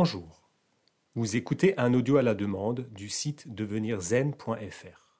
Bonjour. 0.00 0.48
Vous 1.16 1.34
écoutez 1.34 1.76
un 1.76 1.92
audio 1.92 2.18
à 2.18 2.22
la 2.22 2.36
demande 2.36 2.88
du 2.92 3.08
site 3.08 3.52
devenirzen.fr. 3.52 5.18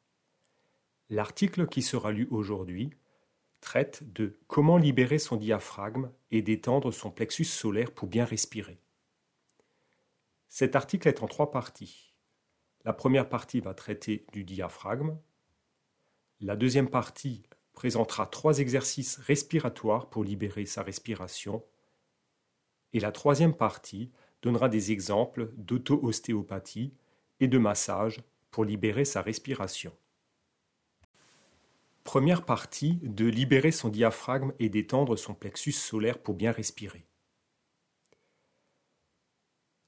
L'article 1.10 1.66
qui 1.66 1.82
sera 1.82 2.12
lu 2.12 2.28
aujourd'hui 2.30 2.92
traite 3.60 4.04
de 4.12 4.38
comment 4.46 4.76
libérer 4.76 5.18
son 5.18 5.34
diaphragme 5.34 6.12
et 6.30 6.42
détendre 6.42 6.92
son 6.92 7.10
plexus 7.10 7.46
solaire 7.46 7.90
pour 7.90 8.06
bien 8.06 8.24
respirer. 8.24 8.80
Cet 10.48 10.76
article 10.76 11.08
est 11.08 11.24
en 11.24 11.26
trois 11.26 11.50
parties. 11.50 12.14
La 12.84 12.92
première 12.92 13.28
partie 13.28 13.58
va 13.58 13.74
traiter 13.74 14.26
du 14.32 14.44
diaphragme. 14.44 15.18
La 16.40 16.54
deuxième 16.54 16.88
partie 16.88 17.42
présentera 17.72 18.26
trois 18.26 18.60
exercices 18.60 19.16
respiratoires 19.16 20.08
pour 20.08 20.22
libérer 20.22 20.66
sa 20.66 20.84
respiration. 20.84 21.64
Et 22.92 23.00
la 23.00 23.10
troisième 23.10 23.54
partie 23.56 24.12
donnera 24.42 24.68
des 24.68 24.92
exemples 24.92 25.52
d'auto-ostéopathie 25.56 26.92
et 27.40 27.48
de 27.48 27.58
massage 27.58 28.22
pour 28.50 28.64
libérer 28.64 29.04
sa 29.04 29.22
respiration. 29.22 29.92
Première 32.04 32.44
partie 32.44 33.00
de 33.02 33.26
libérer 33.26 33.70
son 33.70 33.90
diaphragme 33.90 34.52
et 34.58 34.70
d'étendre 34.70 35.16
son 35.16 35.34
plexus 35.34 35.72
solaire 35.72 36.18
pour 36.18 36.34
bien 36.34 36.52
respirer. 36.52 37.04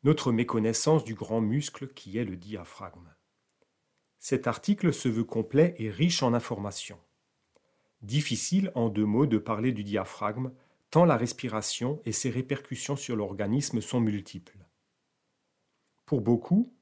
Notre 0.03 0.33
méconnaissance 0.33 1.05
du 1.05 1.14
grand 1.14 1.41
muscle 1.41 1.89
qui 1.89 2.19
est 2.19 2.25
le 2.25 2.37
diaphragme. 2.37 3.14
Cet 4.19 4.47
article 4.47 4.92
se 4.92 5.09
veut 5.09 5.25
complet 5.25 5.75
et 5.79 5.91
riche 5.91 6.23
en 6.23 6.35
informations. 6.35 7.01
Difficile 8.03 8.70
en 8.75 8.91
deux 8.91 9.07
mots 9.07 9.27
de 9.27 9.39
parler 9.39 9.73
du 9.73 9.85
diaphragme 9.85 10.53
tant 10.91 11.05
la 11.05 11.16
respiration 11.16 12.00
et 12.05 12.12
ses 12.12 12.30
répercussions 12.30 12.96
sur 12.96 13.16
l'organisme 13.16 13.80
sont 13.80 14.00
multiples. 14.00 14.58
Pour 16.05 16.20
beaucoup, 16.20 16.72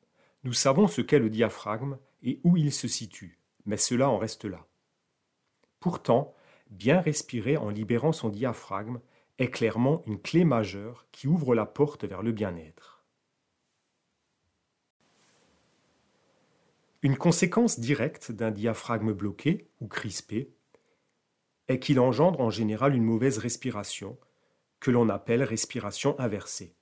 nous 0.44 0.54
savons 0.54 0.88
ce 0.88 1.02
qu'est 1.02 1.18
le 1.18 1.30
diaphragme 1.30 1.98
et 2.22 2.40
où 2.44 2.56
il 2.56 2.72
se 2.72 2.88
situe, 2.88 3.38
mais 3.66 3.76
cela 3.76 4.08
en 4.08 4.18
reste 4.18 4.44
là. 4.44 4.66
Pourtant, 5.80 6.34
bien 6.70 7.00
respirer 7.00 7.56
en 7.56 7.68
libérant 7.68 8.12
son 8.12 8.30
diaphragme 8.30 9.00
est 9.38 9.50
clairement 9.50 10.02
une 10.06 10.20
clé 10.20 10.44
majeure 10.44 11.06
qui 11.12 11.28
ouvre 11.28 11.54
la 11.54 11.66
porte 11.66 12.04
vers 12.04 12.22
le 12.22 12.32
bien-être. 12.32 13.04
Une 17.02 17.16
conséquence 17.16 17.78
directe 17.78 18.32
d'un 18.32 18.50
diaphragme 18.50 19.12
bloqué 19.12 19.70
ou 19.80 19.86
crispé 19.86 20.50
est 21.69 21.78
qu'il 21.78 22.00
engendre 22.00 22.41
en 22.41 22.50
général 22.50 22.94
une 22.94 23.05
mauvaise 23.05 23.38
respiration, 23.38 24.19
que 24.80 24.91
l'on 24.91 25.08
appelle 25.08 25.42
respiration 25.42 26.19
inversée. 26.19 26.77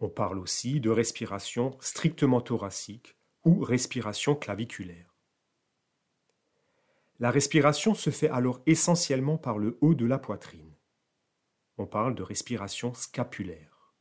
On 0.00 0.08
parle 0.08 0.38
aussi 0.38 0.80
de 0.80 0.90
respiration 0.90 1.76
strictement 1.80 2.40
thoracique 2.40 3.16
ou 3.44 3.60
respiration 3.60 4.34
claviculaire. 4.34 5.14
La 7.18 7.30
respiration 7.30 7.94
se 7.94 8.10
fait 8.10 8.30
alors 8.30 8.62
essentiellement 8.64 9.36
par 9.36 9.58
le 9.58 9.76
haut 9.82 9.94
de 9.94 10.06
la 10.06 10.18
poitrine. 10.18 10.74
On 11.76 11.86
parle 11.86 12.14
de 12.14 12.22
respiration 12.22 12.94
scapulaire. 12.94 13.94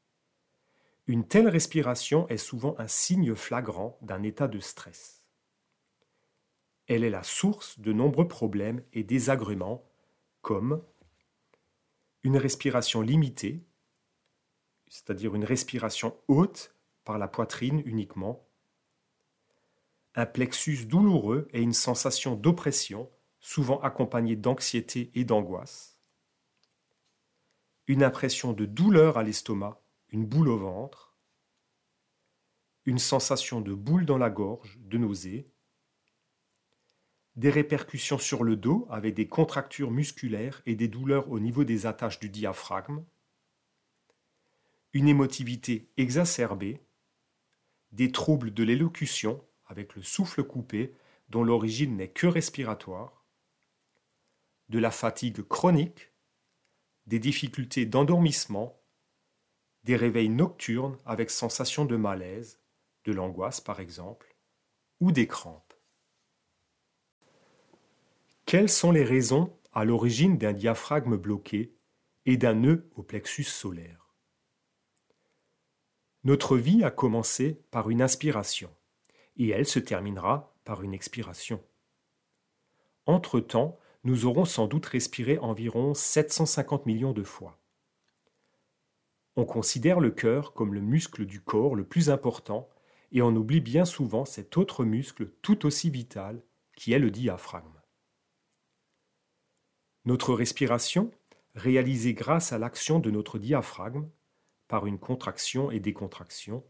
Une 1.08 1.27
telle 1.27 1.49
respiration 1.49 2.27
est 2.30 2.37
souvent 2.37 2.76
un 2.77 2.87
signe 2.87 3.36
flagrant 3.36 3.98
d'un 4.02 4.23
état 4.23 4.48
de 4.48 4.59
stress. 4.59 5.18
Elle 6.89 7.04
est 7.04 7.11
la 7.11 7.22
source 7.22 7.80
de 7.80 7.94
nombreux 7.94 8.27
problèmes 8.27 8.83
et 8.94 9.04
désagréments 9.04 9.86
comme 10.42 10.83
une 12.23 12.36
respiration 12.36 13.02
limitée, 13.02 13.64
c'est-à-dire 14.88 15.36
une 15.36 15.45
respiration 15.45 16.17
haute 16.27 16.76
par 17.04 17.20
la 17.20 17.27
poitrine 17.27 17.83
uniquement, 17.86 18.50
un 20.16 20.26
plexus 20.26 20.88
douloureux 20.88 21.48
et 21.54 21.61
une 21.61 21.73
sensation 21.73 22.36
d'oppression, 22.36 23.08
souvent 23.39 23.80
accompagnée 23.82 24.36
d'anxiété 24.36 25.11
et 25.14 25.26
d'angoisse, 25.26 26.00
une 27.86 28.02
impression 28.02 28.52
de 28.52 28.66
douleur 28.66 29.20
à 29.20 29.23
l'estomac, 29.23 29.80
une 30.10 30.26
boule 30.26 30.50
au 30.50 30.58
ventre, 30.58 31.16
une 32.86 32.98
sensation 32.98 33.61
de 33.61 33.76
boule 33.76 34.08
dans 34.08 34.17
la 34.17 34.32
gorge, 34.32 34.80
de 34.80 34.98
nausée, 34.98 35.52
des 37.35 37.49
répercussions 37.49 38.17
sur 38.17 38.43
le 38.43 38.55
dos 38.55 38.87
avec 38.89 39.13
des 39.13 39.27
contractures 39.27 39.91
musculaires 39.91 40.61
et 40.65 40.75
des 40.75 40.87
douleurs 40.87 41.29
au 41.29 41.39
niveau 41.39 41.63
des 41.63 41.85
attaches 41.85 42.19
du 42.19 42.29
diaphragme, 42.29 43.03
une 44.93 45.07
émotivité 45.07 45.91
exacerbée, 45.97 46.81
des 47.91 48.11
troubles 48.11 48.53
de 48.53 48.63
l'élocution 48.63 49.43
avec 49.65 49.95
le 49.95 50.01
souffle 50.01 50.43
coupé 50.43 50.95
dont 51.29 51.43
l'origine 51.43 51.97
n'est 51.97 52.09
que 52.09 52.27
respiratoire, 52.27 53.25
de 54.69 54.79
la 54.79 54.91
fatigue 54.91 55.41
chronique, 55.43 56.11
des 57.05 57.19
difficultés 57.19 57.85
d'endormissement, 57.85 58.79
des 59.83 59.95
réveils 59.95 60.29
nocturnes 60.29 60.97
avec 61.05 61.31
sensation 61.31 61.85
de 61.85 61.95
malaise, 61.95 62.59
de 63.05 63.11
l'angoisse 63.11 63.61
par 63.61 63.79
exemple, 63.79 64.35
ou 64.99 65.11
des. 65.11 65.27
Quelles 68.49 68.71
sont 68.71 68.92
les 68.92 69.04
raisons 69.04 69.55
à 69.73 69.86
l'origine 69.86 70.39
d'un 70.39 70.54
diaphragme 70.54 71.17
bloqué 71.17 71.77
et 72.26 72.36
d'un 72.36 72.55
nœud 72.55 72.89
au 72.95 73.04
plexus 73.04 73.43
solaire? 73.43 74.15
Notre 76.23 76.58
vie 76.58 76.83
a 76.83 76.89
commencé 76.89 77.61
par 77.70 77.92
une 77.92 78.02
inspiration 78.02 78.71
et 79.38 79.49
elle 79.49 79.67
se 79.67 79.77
terminera 79.77 80.55
par 80.64 80.82
une 80.82 80.95
expiration. 80.95 81.64
Entre-temps, 83.05 83.77
nous 84.04 84.26
aurons 84.26 84.45
sans 84.45 84.65
doute 84.65 84.88
respiré 84.88 85.38
environ 85.38 85.93
750 85.93 86.88
millions 86.88 87.14
de 87.14 87.23
fois. 87.23 87.61
On 89.36 89.45
considère 89.45 89.99
le 89.99 90.09
cœur 90.09 90.54
comme 90.54 90.73
le 90.73 90.82
muscle 90.82 91.27
du 91.27 91.39
corps 91.39 91.76
le 91.76 91.83
plus 91.83 92.09
important 92.09 92.67
et 93.11 93.21
on 93.21 93.36
oublie 93.36 93.61
bien 93.61 93.86
souvent 93.86 94.26
cet 94.26 94.58
autre 94.58 94.86
muscle 94.86 95.30
tout 95.43 95.67
aussi 95.67 95.92
vital 95.92 96.42
qui 96.76 96.93
est 96.93 96.99
le 96.99 97.11
diaphragme. 97.11 97.78
Notre 100.09 100.33
respiration, 100.33 101.11
réalisée 101.53 102.15
grâce 102.15 102.52
à 102.52 102.58
l'action 102.58 102.97
de 102.97 103.11
notre 103.11 103.37
diaphragme, 103.37 104.09
par 104.67 104.87
une 104.87 104.97
contraction 104.97 105.70
et 105.70 105.80
décontraction, 105.80 106.65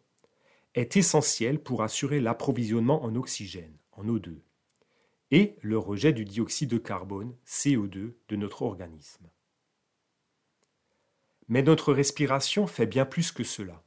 est 0.76 0.98
essentielle 0.98 1.58
pour 1.58 1.82
assurer 1.82 2.20
l'approvisionnement 2.20 3.02
en 3.02 3.16
oxygène, 3.16 3.78
en 3.94 4.04
O2, 4.04 4.42
et 5.32 5.56
le 5.62 5.78
rejet 5.78 6.12
du 6.12 6.26
dioxyde 6.26 6.70
de 6.70 6.78
carbone, 6.80 7.34
CO2, 7.48 8.12
de 8.28 8.36
notre 8.36 8.62
organisme. 8.64 9.30
Mais 11.48 11.62
notre 11.62 11.94
respiration 11.94 12.68
fait 12.68 12.88
bien 12.88 13.06
plus 13.06 13.32
que 13.32 13.46
cela. 13.46 13.86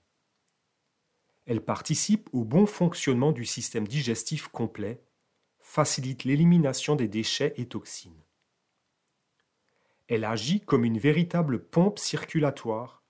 Elle 1.44 1.62
participe 1.62 2.30
au 2.32 2.44
bon 2.44 2.64
fonctionnement 2.64 3.32
du 3.32 3.44
système 3.44 3.86
digestif 3.86 4.48
complet, 4.48 5.02
facilite 5.60 6.24
l'élimination 6.24 6.96
des 6.96 7.06
déchets 7.06 7.52
et 7.58 7.66
toxines. 7.66 8.21
Elle 10.14 10.26
agit 10.26 10.60
comme 10.60 10.84
une 10.84 10.98
véritable 10.98 11.58
pompe 11.58 11.98
circulatoire 11.98 13.02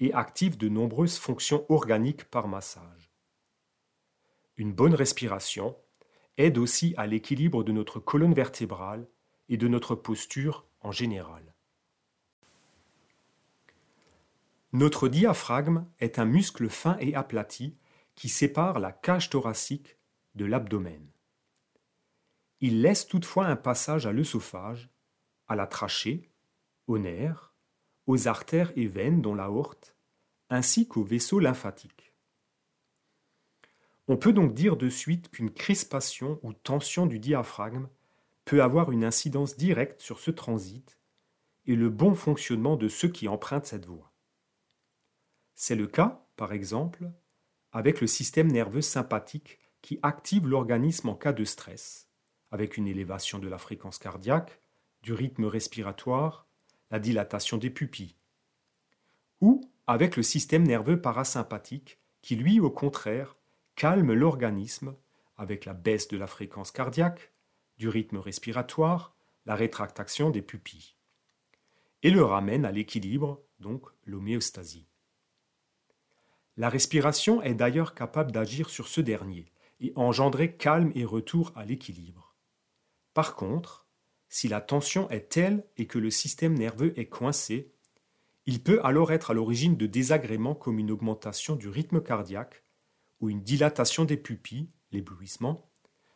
et 0.00 0.12
active 0.12 0.58
de 0.58 0.68
nombreuses 0.68 1.16
fonctions 1.16 1.64
organiques 1.68 2.24
par 2.24 2.48
massage. 2.48 3.12
Une 4.56 4.72
bonne 4.72 4.96
respiration 4.96 5.76
aide 6.36 6.58
aussi 6.58 6.94
à 6.96 7.06
l'équilibre 7.06 7.62
de 7.62 7.70
notre 7.70 8.00
colonne 8.00 8.34
vertébrale 8.34 9.06
et 9.48 9.56
de 9.56 9.68
notre 9.68 9.94
posture 9.94 10.66
en 10.80 10.90
général. 10.90 11.54
Notre 14.72 15.06
diaphragme 15.06 15.86
est 16.00 16.18
un 16.18 16.24
muscle 16.24 16.68
fin 16.68 16.96
et 16.98 17.14
aplati 17.14 17.76
qui 18.16 18.28
sépare 18.28 18.80
la 18.80 18.90
cage 18.90 19.30
thoracique 19.30 19.96
de 20.34 20.44
l'abdomen. 20.44 21.06
Il 22.58 22.82
laisse 22.82 23.06
toutefois 23.06 23.46
un 23.46 23.54
passage 23.54 24.06
à 24.06 24.12
l'œsophage, 24.12 24.90
à 25.46 25.54
la 25.54 25.68
trachée 25.68 26.27
aux 26.88 26.98
nerfs, 26.98 27.54
aux 28.06 28.26
artères 28.26 28.72
et 28.76 28.86
veines 28.86 29.22
dont 29.22 29.34
l'aorte, 29.34 29.94
ainsi 30.50 30.88
qu'aux 30.88 31.04
vaisseaux 31.04 31.38
lymphatiques. 31.38 32.14
On 34.08 34.16
peut 34.16 34.32
donc 34.32 34.54
dire 34.54 34.76
de 34.76 34.88
suite 34.88 35.30
qu'une 35.30 35.52
crispation 35.52 36.40
ou 36.42 36.54
tension 36.54 37.06
du 37.06 37.18
diaphragme 37.18 37.88
peut 38.46 38.62
avoir 38.62 38.90
une 38.90 39.04
incidence 39.04 39.56
directe 39.56 40.00
sur 40.00 40.18
ce 40.18 40.30
transit 40.30 40.98
et 41.66 41.76
le 41.76 41.90
bon 41.90 42.14
fonctionnement 42.14 42.76
de 42.76 42.88
ceux 42.88 43.08
qui 43.08 43.28
empruntent 43.28 43.66
cette 43.66 43.84
voie. 43.84 44.14
C'est 45.54 45.76
le 45.76 45.86
cas, 45.86 46.26
par 46.36 46.54
exemple, 46.54 47.10
avec 47.72 48.00
le 48.00 48.06
système 48.06 48.50
nerveux 48.50 48.80
sympathique 48.80 49.58
qui 49.82 49.98
active 50.02 50.48
l'organisme 50.48 51.10
en 51.10 51.14
cas 51.14 51.34
de 51.34 51.44
stress, 51.44 52.08
avec 52.50 52.78
une 52.78 52.88
élévation 52.88 53.38
de 53.38 53.48
la 53.48 53.58
fréquence 53.58 53.98
cardiaque, 53.98 54.62
du 55.02 55.12
rythme 55.12 55.44
respiratoire 55.44 56.47
la 56.90 56.98
dilatation 56.98 57.56
des 57.56 57.70
pupilles, 57.70 58.16
ou 59.40 59.60
avec 59.86 60.16
le 60.16 60.22
système 60.22 60.66
nerveux 60.66 61.00
parasympathique 61.00 61.98
qui, 62.22 62.36
lui, 62.36 62.60
au 62.60 62.70
contraire, 62.70 63.36
calme 63.74 64.12
l'organisme 64.12 64.94
avec 65.36 65.64
la 65.64 65.72
baisse 65.72 66.08
de 66.08 66.16
la 66.16 66.26
fréquence 66.26 66.72
cardiaque, 66.72 67.32
du 67.78 67.88
rythme 67.88 68.18
respiratoire, 68.18 69.14
la 69.46 69.54
rétractation 69.54 70.30
des 70.30 70.42
pupilles, 70.42 70.94
et 72.02 72.10
le 72.10 72.24
ramène 72.24 72.64
à 72.64 72.72
l'équilibre, 72.72 73.42
donc 73.60 73.86
l'homéostasie. 74.04 74.88
La 76.56 76.68
respiration 76.68 77.40
est 77.40 77.54
d'ailleurs 77.54 77.94
capable 77.94 78.32
d'agir 78.32 78.68
sur 78.68 78.88
ce 78.88 79.00
dernier 79.00 79.52
et 79.80 79.92
engendrer 79.94 80.56
calme 80.56 80.90
et 80.96 81.04
retour 81.04 81.52
à 81.54 81.64
l'équilibre. 81.64 82.34
Par 83.14 83.36
contre, 83.36 83.86
si 84.28 84.48
la 84.48 84.60
tension 84.60 85.08
est 85.10 85.30
telle 85.30 85.64
et 85.76 85.86
que 85.86 85.98
le 85.98 86.10
système 86.10 86.54
nerveux 86.54 86.98
est 86.98 87.08
coincé, 87.08 87.72
il 88.46 88.62
peut 88.62 88.80
alors 88.84 89.12
être 89.12 89.30
à 89.30 89.34
l'origine 89.34 89.76
de 89.76 89.86
désagréments 89.86 90.54
comme 90.54 90.78
une 90.78 90.90
augmentation 90.90 91.56
du 91.56 91.68
rythme 91.68 92.02
cardiaque 92.02 92.64
ou 93.20 93.30
une 93.30 93.42
dilatation 93.42 94.04
des 94.04 94.16
pupilles, 94.16 94.70
l'éblouissement, 94.92 95.70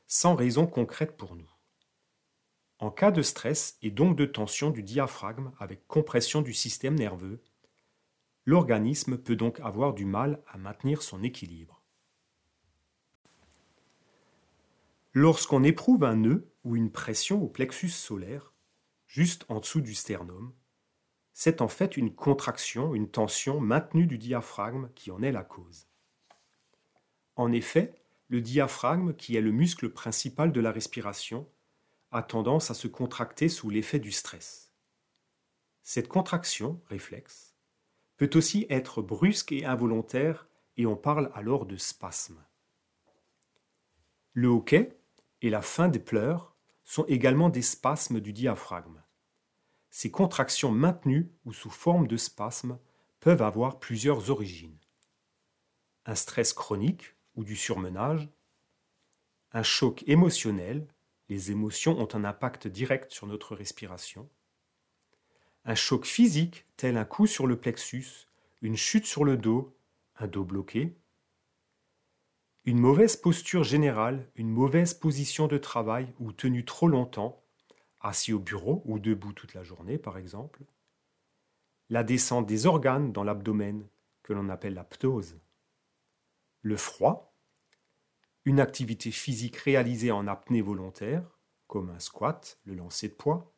sans 0.06 0.34
raison 0.34 0.66
concrète 0.66 1.16
pour 1.16 1.36
nous. 1.36 1.50
En 2.78 2.90
cas 2.90 3.10
de 3.10 3.22
stress 3.22 3.78
et 3.82 3.90
donc 3.90 4.16
de 4.16 4.26
tension 4.26 4.70
du 4.70 4.82
diaphragme 4.82 5.52
avec 5.58 5.86
compression 5.86 6.42
du 6.42 6.52
système 6.52 6.94
nerveux, 6.94 7.42
l'organisme 8.44 9.18
peut 9.18 9.36
donc 9.36 9.60
avoir 9.60 9.94
du 9.94 10.04
mal 10.04 10.42
à 10.48 10.58
maintenir 10.58 11.02
son 11.02 11.22
équilibre. 11.22 11.82
Lorsqu'on 15.12 15.62
éprouve 15.62 16.04
un 16.04 16.16
nœud 16.16 16.51
ou 16.64 16.76
une 16.76 16.90
pression 16.90 17.42
au 17.42 17.48
plexus 17.48 17.90
solaire, 17.90 18.52
juste 19.06 19.44
en 19.48 19.60
dessous 19.60 19.80
du 19.80 19.94
sternum, 19.94 20.52
c'est 21.32 21.60
en 21.60 21.68
fait 21.68 21.96
une 21.96 22.14
contraction, 22.14 22.94
une 22.94 23.10
tension 23.10 23.60
maintenue 23.60 24.06
du 24.06 24.18
diaphragme 24.18 24.90
qui 24.94 25.10
en 25.10 25.22
est 25.22 25.32
la 25.32 25.44
cause. 25.44 25.86
En 27.36 27.52
effet, 27.52 27.94
le 28.28 28.40
diaphragme, 28.40 29.14
qui 29.14 29.36
est 29.36 29.40
le 29.40 29.52
muscle 29.52 29.90
principal 29.90 30.52
de 30.52 30.60
la 30.60 30.72
respiration, 30.72 31.48
a 32.10 32.22
tendance 32.22 32.70
à 32.70 32.74
se 32.74 32.88
contracter 32.88 33.48
sous 33.48 33.70
l'effet 33.70 33.98
du 33.98 34.12
stress. 34.12 34.72
Cette 35.82 36.08
contraction, 36.08 36.80
réflexe, 36.86 37.54
peut 38.16 38.30
aussi 38.34 38.66
être 38.70 39.02
brusque 39.02 39.52
et 39.52 39.64
involontaire 39.64 40.46
et 40.76 40.86
on 40.86 40.96
parle 40.96 41.30
alors 41.34 41.66
de 41.66 41.76
spasme. 41.76 42.42
Le 44.32 44.48
hoquet 44.48 44.96
et 45.40 45.50
la 45.50 45.62
fin 45.62 45.88
des 45.88 45.98
pleurs 45.98 46.51
sont 46.92 47.06
également 47.06 47.48
des 47.48 47.62
spasmes 47.62 48.20
du 48.20 48.34
diaphragme. 48.34 49.02
Ces 49.88 50.10
contractions 50.10 50.70
maintenues 50.70 51.32
ou 51.46 51.54
sous 51.54 51.70
forme 51.70 52.06
de 52.06 52.18
spasmes 52.18 52.78
peuvent 53.18 53.40
avoir 53.40 53.78
plusieurs 53.78 54.28
origines. 54.28 54.76
Un 56.04 56.14
stress 56.14 56.52
chronique 56.52 57.14
ou 57.34 57.44
du 57.44 57.56
surmenage, 57.56 58.28
un 59.52 59.62
choc 59.62 60.04
émotionnel, 60.06 60.86
les 61.30 61.50
émotions 61.50 61.98
ont 61.98 62.14
un 62.14 62.24
impact 62.24 62.66
direct 62.66 63.10
sur 63.10 63.26
notre 63.26 63.56
respiration, 63.56 64.28
un 65.64 65.74
choc 65.74 66.04
physique 66.04 66.66
tel 66.76 66.98
un 66.98 67.06
coup 67.06 67.26
sur 67.26 67.46
le 67.46 67.58
plexus, 67.58 68.26
une 68.60 68.76
chute 68.76 69.06
sur 69.06 69.24
le 69.24 69.38
dos, 69.38 69.74
un 70.16 70.26
dos 70.26 70.44
bloqué, 70.44 70.94
une 72.64 72.78
mauvaise 72.78 73.16
posture 73.16 73.64
générale, 73.64 74.30
une 74.36 74.48
mauvaise 74.48 74.94
position 74.94 75.48
de 75.48 75.58
travail 75.58 76.14
ou 76.20 76.32
tenue 76.32 76.64
trop 76.64 76.86
longtemps, 76.86 77.42
assis 78.00 78.32
au 78.32 78.38
bureau 78.38 78.82
ou 78.84 79.00
debout 79.00 79.32
toute 79.32 79.54
la 79.54 79.64
journée 79.64 79.98
par 79.98 80.16
exemple, 80.16 80.62
la 81.88 82.04
descente 82.04 82.46
des 82.46 82.66
organes 82.66 83.12
dans 83.12 83.24
l'abdomen 83.24 83.86
que 84.22 84.32
l'on 84.32 84.48
appelle 84.48 84.74
la 84.74 84.84
ptose, 84.84 85.40
le 86.62 86.76
froid, 86.76 87.36
une 88.44 88.60
activité 88.60 89.10
physique 89.10 89.56
réalisée 89.56 90.12
en 90.12 90.28
apnée 90.28 90.62
volontaire, 90.62 91.40
comme 91.66 91.90
un 91.90 91.98
squat, 91.98 92.60
le 92.64 92.74
lancer 92.74 93.08
de 93.08 93.14
poids, 93.14 93.52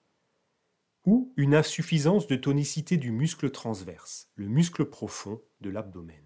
ou 1.05 1.35
une 1.37 1.55
insuffisance 1.55 2.27
de 2.27 2.37
tonicité 2.37 2.97
du 2.97 3.11
muscle 3.11 3.51
transverse, 3.51 4.31
le 4.37 4.49
muscle 4.49 4.87
profond 4.87 5.43
de 5.61 5.69
l'abdomen. 5.69 6.24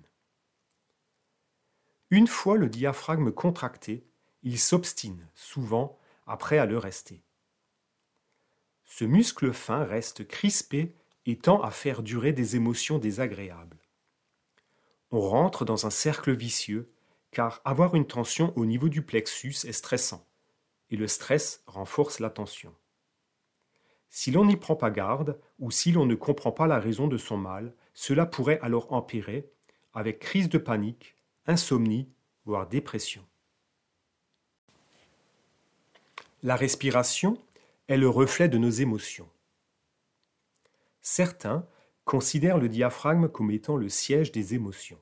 Une 2.11 2.27
fois 2.27 2.57
le 2.57 2.71
diaphragme 2.71 3.33
contracté, 3.33 4.07
il 4.43 4.59
s'obstine, 4.59 5.29
souvent, 5.35 5.99
après 6.27 6.57
à 6.57 6.65
le 6.65 6.79
rester. 6.79 7.23
Ce 8.87 9.05
muscle 9.05 9.53
fin 9.53 9.85
reste 9.85 10.27
crispé 10.27 10.95
et 11.27 11.37
tend 11.37 11.61
à 11.61 11.71
faire 11.71 12.03
durer 12.03 12.33
des 12.33 12.57
émotions 12.57 12.99
désagréables. 12.99 13.77
On 15.11 15.21
rentre 15.21 15.67
dans 15.67 15.85
un 15.85 15.91
cercle 15.91 16.35
vicieux, 16.35 16.91
car 17.31 17.61
avoir 17.67 17.95
une 17.95 18.07
tension 18.07 18.55
au 18.57 18.65
niveau 18.65 18.89
du 18.89 19.03
plexus 19.03 19.67
est 19.67 19.73
stressant, 19.73 20.27
et 20.91 20.97
le 20.97 21.07
stress 21.07 21.63
renforce 21.67 22.21
la 22.21 22.31
tension. 22.31 22.75
Si 24.09 24.31
l'on 24.31 24.47
n'y 24.47 24.57
prend 24.57 24.77
pas 24.77 24.91
garde, 24.91 25.39
ou 25.59 25.71
si 25.71 25.93
l'on 25.93 26.07
ne 26.07 26.15
comprend 26.15 26.53
pas 26.53 26.67
la 26.67 26.81
raison 26.81 27.07
de 27.07 27.19
son 27.19 27.37
mal, 27.37 27.75
cela 27.93 28.25
pourrait 28.25 28.61
alors 28.63 28.91
empirer, 28.95 29.51
avec 29.93 30.21
crise 30.21 30.49
de 30.49 30.57
panique, 30.57 31.18
insomnie, 31.49 32.09
voire 32.45 32.69
dépression. 32.69 33.27
La 36.43 36.55
respiration 36.55 37.37
est 37.89 37.97
le 37.97 38.09
reflet 38.09 38.49
de 38.49 38.59
nos 38.59 38.71
émotions. 38.71 39.29
Certains 41.00 41.67
considèrent 42.05 42.59
le 42.59 42.69
diaphragme 42.69 43.29
comme 43.29 43.50
étant 43.50 43.77
le 43.77 43.89
siège 43.89 44.31
des 44.31 44.55
émotions. 44.55 45.00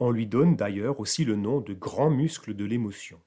On 0.00 0.10
lui 0.10 0.26
donne 0.26 0.56
d'ailleurs 0.56 0.98
aussi 1.00 1.24
le 1.24 1.36
nom 1.36 1.60
de 1.60 1.72
grand 1.72 2.10
muscle 2.10 2.54
de 2.54 2.64
l'émotion. 2.64 3.20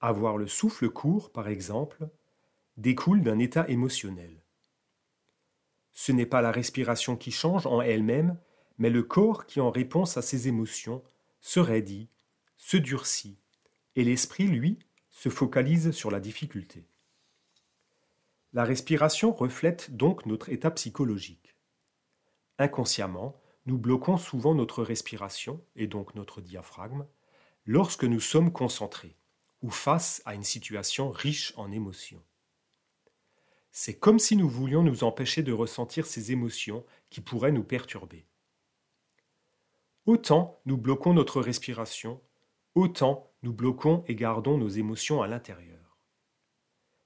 Avoir 0.00 0.38
le 0.38 0.46
souffle 0.46 0.88
court, 0.88 1.32
par 1.32 1.48
exemple, 1.48 2.08
découle 2.76 3.22
d'un 3.22 3.40
état 3.40 3.68
émotionnel. 3.68 4.42
Ce 5.92 6.12
n'est 6.12 6.26
pas 6.26 6.40
la 6.40 6.52
respiration 6.52 7.16
qui 7.16 7.32
change 7.32 7.66
en 7.66 7.80
elle-même, 7.80 8.38
mais 8.78 8.90
le 8.90 9.02
corps 9.02 9.46
qui, 9.46 9.60
en 9.60 9.70
réponse 9.70 10.16
à 10.16 10.22
ses 10.22 10.48
émotions, 10.48 11.02
se 11.40 11.60
raidit, 11.60 12.08
se 12.56 12.76
durcit, 12.76 13.38
et 13.94 14.04
l'esprit, 14.04 14.46
lui, 14.46 14.78
se 15.10 15.28
focalise 15.28 15.92
sur 15.92 16.10
la 16.10 16.20
difficulté. 16.20 16.86
La 18.52 18.64
respiration 18.64 19.32
reflète 19.32 19.96
donc 19.96 20.26
notre 20.26 20.50
état 20.50 20.70
psychologique. 20.70 21.56
Inconsciemment, 22.58 23.40
nous 23.66 23.78
bloquons 23.78 24.16
souvent 24.16 24.54
notre 24.54 24.82
respiration, 24.82 25.62
et 25.74 25.86
donc 25.86 26.14
notre 26.14 26.40
diaphragme, 26.40 27.06
lorsque 27.64 28.04
nous 28.04 28.20
sommes 28.20 28.52
concentrés 28.52 29.16
ou 29.62 29.70
face 29.70 30.22
à 30.24 30.34
une 30.34 30.44
situation 30.44 31.10
riche 31.10 31.52
en 31.56 31.72
émotions. 31.72 32.22
C'est 33.72 33.98
comme 33.98 34.18
si 34.18 34.36
nous 34.36 34.48
voulions 34.48 34.82
nous 34.82 35.04
empêcher 35.04 35.42
de 35.42 35.52
ressentir 35.52 36.06
ces 36.06 36.32
émotions 36.32 36.84
qui 37.10 37.20
pourraient 37.20 37.52
nous 37.52 37.64
perturber. 37.64 38.26
Autant 40.06 40.60
nous 40.66 40.76
bloquons 40.76 41.14
notre 41.14 41.40
respiration, 41.40 42.22
autant 42.76 43.32
nous 43.42 43.52
bloquons 43.52 44.04
et 44.06 44.14
gardons 44.14 44.56
nos 44.56 44.68
émotions 44.68 45.20
à 45.20 45.26
l'intérieur. 45.26 45.98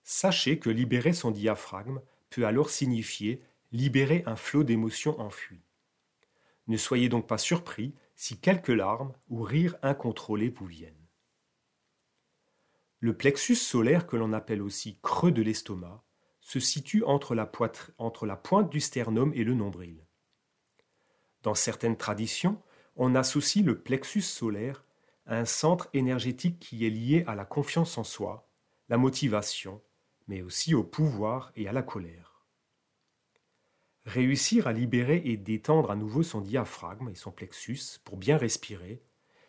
Sachez 0.05 0.59
que 0.59 0.69
libérer 0.69 1.15
son 1.15 1.31
diaphragme 1.31 2.03
peut 2.29 2.45
alors 2.45 2.69
signifier 2.69 3.43
libérer 3.73 4.23
un 4.27 4.37
flot 4.37 4.65
d'émotions 4.65 5.19
enfuies. 5.19 5.65
Ne 6.67 6.77
soyez 6.77 7.09
donc 7.09 7.27
pas 7.27 7.39
surpris 7.39 7.95
si 8.17 8.39
quelques 8.39 8.69
larmes 8.69 9.15
ou 9.29 9.43
rires 9.43 9.77
incontrôlés 9.83 10.51
vous 10.51 10.67
viennent. 10.67 11.07
Le 12.99 13.17
plexus 13.17 13.57
solaire, 13.57 14.07
que 14.07 14.17
l'on 14.17 14.35
appelle 14.35 14.61
aussi 14.61 14.99
creux 15.01 15.33
de 15.33 15.41
l'estomac, 15.41 16.05
se 16.41 16.61
situe 16.61 17.03
entre 17.05 17.35
la, 17.35 17.51
entre 17.97 18.27
la 18.27 18.37
pointe 18.37 18.69
du 18.69 18.81
sternum 18.81 19.33
et 19.35 19.45
le 19.45 19.55
nombril. 19.55 20.05
Dans 21.43 21.55
certaines 21.55 21.97
traditions, 21.97 22.61
on 23.03 23.15
associe 23.15 23.65
le 23.65 23.79
plexus 23.79 24.21
solaire 24.21 24.85
un 25.25 25.47
centre 25.47 25.89
énergétique 25.95 26.59
qui 26.59 26.87
est 26.87 26.91
lié 26.91 27.25
à 27.27 27.35
la 27.35 27.47
confiance 27.47 27.97
en 27.97 28.05
soi, 28.05 28.47
la 28.91 28.99
motivation, 28.99 29.81
mais 30.29 30.43
aussi 30.43 30.75
au 30.75 30.85
pouvoir 30.85 31.51
et 31.57 31.67
à 31.67 31.73
la 31.73 31.83
colère. 31.83 32.45
Réussir 34.05 34.67
à 34.67 34.75
libérer 34.75 35.23
et 35.25 35.39
détendre 35.39 35.91
à 35.91 35.97
nouveau 35.97 36.23
son 36.23 36.43
diaphragme 36.43 37.09
et 37.09 37.15
son 37.15 37.31
plexus 37.31 38.01
pour 38.05 38.19
bien 38.19 38.37
respirer, 38.37 39.03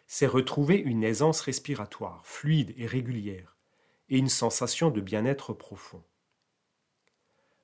c'est 0.08 0.27
retrouver 0.27 0.77
une 0.77 1.03
aisance 1.03 1.41
respiratoire 1.41 2.25
fluide 2.25 2.74
et 2.77 2.86
régulière, 2.86 3.58
et 4.08 4.17
une 4.17 4.29
sensation 4.29 4.91
de 4.91 5.01
bien-être 5.01 5.51
profond. 5.51 6.05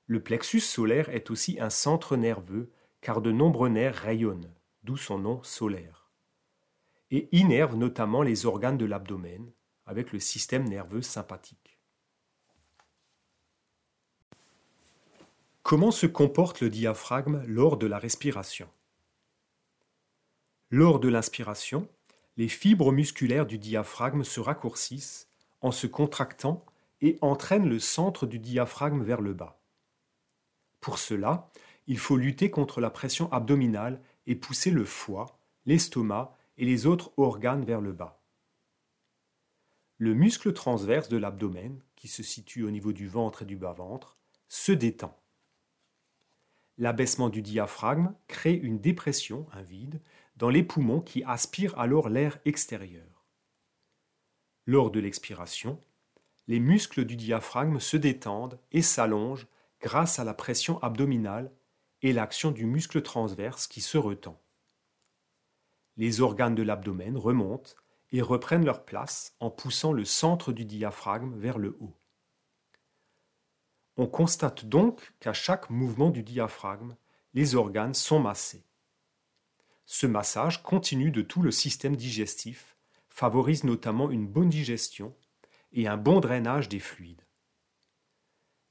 Le 0.06 0.22
plexus 0.22 0.60
solaire 0.60 1.08
est 1.08 1.32
aussi 1.32 1.62
un 1.62 1.70
centre 1.70 2.18
nerveux 2.18 2.74
car 3.00 3.22
de 3.22 3.32
nombreux 3.32 3.70
nerfs 3.70 3.96
rayonnent, 3.96 4.52
d'où 4.88 4.96
son 4.96 5.20
nom 5.20 5.44
solaire 5.44 6.10
et 7.12 7.28
innerve 7.34 7.76
notamment 7.76 8.22
les 8.22 8.46
organes 8.46 8.78
de 8.78 8.86
l'abdomen 8.86 9.52
avec 9.86 10.14
le 10.14 10.20
système 10.20 10.64
nerveux 10.64 11.02
sympathique. 11.02 11.78
Comment 15.62 15.92
se 15.92 16.06
comporte 16.06 16.62
le 16.62 16.70
diaphragme 16.70 17.44
lors 17.46 17.76
de 17.76 17.86
la 17.86 18.00
respiration? 18.00 18.70
Lors 20.70 21.00
de 21.00 21.10
l'inspiration, 21.10 21.90
les 22.38 22.48
fibres 22.48 22.94
musculaires 22.94 23.46
du 23.46 23.58
diaphragme 23.58 24.24
se 24.24 24.40
raccourcissent 24.40 25.30
en 25.60 25.72
se 25.72 25.88
contractant 25.88 26.66
et 27.02 27.18
entraînent 27.22 27.68
le 27.68 27.80
centre 27.80 28.26
du 28.26 28.40
diaphragme 28.40 29.04
vers 29.04 29.22
le 29.22 29.34
bas. 29.34 29.60
Pour 30.80 30.98
cela, 30.98 31.50
il 31.88 31.98
faut 31.98 32.16
lutter 32.16 32.50
contre 32.50 32.80
la 32.80 32.90
pression 32.90 33.32
abdominale 33.34 34.02
et 34.28 34.36
pousser 34.36 34.70
le 34.70 34.86
foie, 34.86 35.40
l'estomac 35.66 36.38
et 36.58 36.66
les 36.66 36.86
autres 36.86 37.12
organes 37.18 37.66
vers 37.66 37.82
le 37.82 37.94
bas. 37.94 38.22
Le 39.98 40.14
muscle 40.14 40.54
transverse 40.54 41.10
de 41.10 41.18
l'abdomen, 41.18 41.82
qui 41.96 42.08
se 42.08 42.22
situe 42.22 42.64
au 42.64 42.70
niveau 42.70 42.94
du 42.94 43.08
ventre 43.08 43.42
et 43.42 43.46
du 43.46 43.56
bas-ventre, 43.56 44.18
se 44.48 44.72
détend. 44.72 45.20
L'abaissement 46.78 47.30
du 47.30 47.42
diaphragme 47.42 48.14
crée 48.28 48.54
une 48.54 48.80
dépression, 48.80 49.48
un 49.54 49.64
vide, 49.64 50.00
dans 50.36 50.50
les 50.50 50.62
poumons 50.62 51.02
qui 51.02 51.24
aspirent 51.24 51.78
alors 51.80 52.10
l'air 52.10 52.38
extérieur. 52.46 53.26
Lors 54.68 54.92
de 54.92 55.00
l'expiration, 55.00 55.82
les 56.48 56.60
muscles 56.60 57.06
du 57.06 57.16
diaphragme 57.16 57.80
se 57.80 57.98
détendent 57.98 58.60
et 58.72 58.84
s'allongent 58.84 59.48
grâce 59.82 60.20
à 60.20 60.24
la 60.24 60.36
pression 60.36 60.82
abdominale 60.84 61.52
et 62.02 62.14
l'action 62.14 62.52
du 62.52 62.66
muscle 62.66 63.02
transverse 63.02 63.68
qui 63.68 63.82
se 63.82 63.98
retend. 63.98 64.40
Les 65.98 66.22
organes 66.22 66.56
de 66.56 66.64
l'abdomen 66.64 67.18
remontent 67.18 67.72
et 68.12 68.22
reprennent 68.22 68.66
leur 68.66 68.86
place 68.86 69.36
en 69.40 69.50
poussant 69.50 69.94
le 69.94 70.06
centre 70.06 70.54
du 70.54 70.64
diaphragme 70.64 71.36
vers 71.38 71.58
le 71.58 71.76
haut. 71.80 71.98
On 73.98 74.06
constate 74.06 74.66
donc 74.66 75.14
qu'à 75.20 75.34
chaque 75.34 75.70
mouvement 75.70 76.12
du 76.12 76.22
diaphragme, 76.22 76.96
les 77.34 77.56
organes 77.56 77.96
sont 77.96 78.20
massés. 78.20 78.64
Ce 79.86 80.06
massage 80.06 80.62
continu 80.62 81.12
de 81.12 81.22
tout 81.22 81.42
le 81.42 81.52
système 81.52 81.96
digestif 81.96 82.78
favorise 83.10 83.64
notamment 83.64 84.12
une 84.12 84.28
bonne 84.28 84.50
digestion 84.50 85.16
et 85.72 85.88
un 85.88 85.98
bon 85.98 86.20
drainage 86.20 86.70
des 86.70 86.80
fluides. 86.80 87.26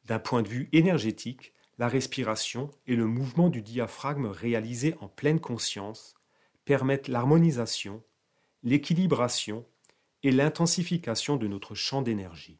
D'un 0.04 0.20
point 0.20 0.42
de 0.42 0.48
vue 0.48 0.68
énergétique, 0.72 1.52
la 1.78 1.88
respiration 1.88 2.70
et 2.86 2.96
le 2.96 3.06
mouvement 3.06 3.48
du 3.48 3.62
diaphragme 3.62 4.26
réalisé 4.26 4.94
en 5.00 5.08
pleine 5.08 5.40
conscience 5.40 6.14
permettent 6.64 7.08
l'harmonisation, 7.08 8.02
l'équilibration 8.62 9.66
et 10.22 10.32
l'intensification 10.32 11.36
de 11.36 11.46
notre 11.46 11.74
champ 11.74 12.02
d'énergie. 12.02 12.58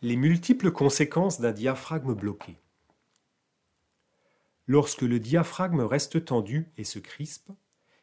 Les 0.00 0.16
multiples 0.16 0.72
conséquences 0.72 1.40
d'un 1.40 1.52
diaphragme 1.52 2.14
bloqué. 2.14 2.58
Lorsque 4.66 5.02
le 5.02 5.20
diaphragme 5.20 5.80
reste 5.80 6.24
tendu 6.24 6.72
et 6.76 6.84
se 6.84 6.98
crispe, 6.98 7.50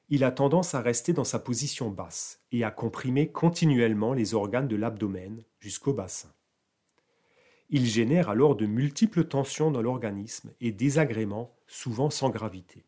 il 0.10 0.24
a 0.24 0.32
tendance 0.32 0.76
à 0.76 0.82
rester 0.82 1.14
dans 1.14 1.24
sa 1.24 1.40
position 1.40 1.90
basse 1.90 2.42
et 2.52 2.64
à 2.64 2.72
comprimer 2.72 3.32
continuellement 3.32 4.14
les 4.14 4.34
organes 4.34 4.68
de 4.68 4.76
l'abdomen 4.76 5.44
jusqu'au 5.60 5.94
bassin. 5.94 6.34
Il 7.72 7.86
génère 7.86 8.30
alors 8.30 8.56
de 8.56 8.66
multiples 8.66 9.26
tensions 9.26 9.70
dans 9.70 9.82
l'organisme 9.82 10.52
et 10.60 10.72
désagréments, 10.72 11.56
souvent 11.68 12.10
sans 12.10 12.30
gravité. 12.30 12.84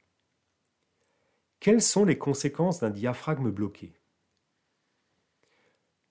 Quelles 1.59 1.83
sont 1.83 2.03
les 2.03 2.17
conséquences 2.17 2.79
d'un 2.79 2.89
diaphragme 2.89 3.51
bloqué? 3.51 3.93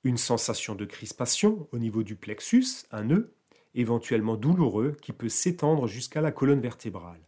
Une 0.05 0.19
sensation 0.19 0.77
de 0.77 0.85
crispation 0.85 1.69
au 1.73 1.79
niveau 1.79 2.05
du 2.05 2.15
plexus, 2.15 2.87
un 2.93 3.05
nœud, 3.05 3.35
éventuellement 3.75 4.37
douloureux, 4.37 4.97
qui 5.03 5.13
peut 5.13 5.29
s'étendre 5.29 5.89
jusqu'à 5.89 6.21
la 6.21 6.31
colonne 6.31 6.61
vertébrale. 6.61 7.21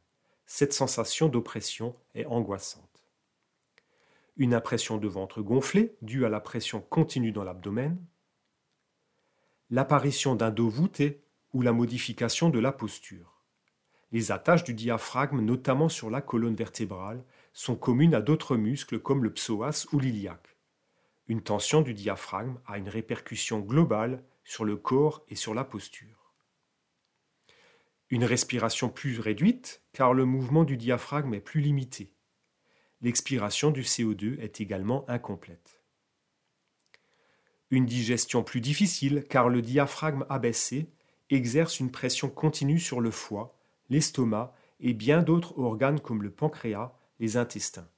Cette 0.46 0.72
sensation 0.72 1.28
d'oppression 1.28 1.96
est 2.14 2.24
angoissante. 2.26 3.04
Une 4.36 4.54
impression 4.54 4.96
de 4.96 5.08
ventre 5.08 5.42
gonflé, 5.42 5.96
due 6.02 6.24
à 6.24 6.28
la 6.28 6.40
pression 6.40 6.80
continue 6.80 7.32
dans 7.32 7.44
l'abdomen. 7.44 7.98
L'apparition 9.70 10.36
d'un 10.36 10.50
dos 10.50 10.68
voûté 10.68 11.21
ou 11.52 11.62
la 11.62 11.72
modification 11.72 12.50
de 12.50 12.58
la 12.58 12.72
posture. 12.72 13.42
Les 14.12 14.30
attaches 14.30 14.64
du 14.64 14.74
diaphragme, 14.74 15.40
notamment 15.40 15.88
sur 15.88 16.10
la 16.10 16.20
colonne 16.20 16.54
vertébrale, 16.54 17.24
sont 17.52 17.76
communes 17.76 18.14
à 18.14 18.20
d'autres 18.20 18.56
muscles 18.56 18.98
comme 18.98 19.24
le 19.24 19.32
psoas 19.32 19.86
ou 19.92 19.98
l'iliaque. 19.98 20.56
Une 21.28 21.42
tension 21.42 21.80
du 21.80 21.94
diaphragme 21.94 22.58
a 22.66 22.78
une 22.78 22.88
répercussion 22.88 23.60
globale 23.60 24.22
sur 24.44 24.64
le 24.64 24.76
corps 24.76 25.24
et 25.28 25.34
sur 25.34 25.54
la 25.54 25.64
posture. 25.64 26.34
Une 28.10 28.24
respiration 28.24 28.90
plus 28.90 29.18
réduite 29.20 29.82
car 29.92 30.12
le 30.12 30.26
mouvement 30.26 30.64
du 30.64 30.76
diaphragme 30.76 31.32
est 31.32 31.40
plus 31.40 31.62
limité. 31.62 32.12
L'expiration 33.00 33.70
du 33.70 33.82
CO2 33.82 34.38
est 34.40 34.60
également 34.60 35.08
incomplète. 35.08 35.80
Une 37.70 37.86
digestion 37.86 38.44
plus 38.44 38.60
difficile 38.60 39.24
car 39.30 39.48
le 39.48 39.62
diaphragme 39.62 40.26
abaissé 40.28 40.90
exerce 41.34 41.80
une 41.80 41.90
pression 41.90 42.28
continue 42.28 42.78
sur 42.78 43.00
le 43.00 43.10
foie, 43.10 43.56
l'estomac 43.90 44.54
et 44.80 44.94
bien 44.94 45.22
d'autres 45.22 45.58
organes 45.58 46.00
comme 46.00 46.22
le 46.22 46.30
pancréas, 46.30 46.92
les 47.20 47.36
intestins. 47.36 47.88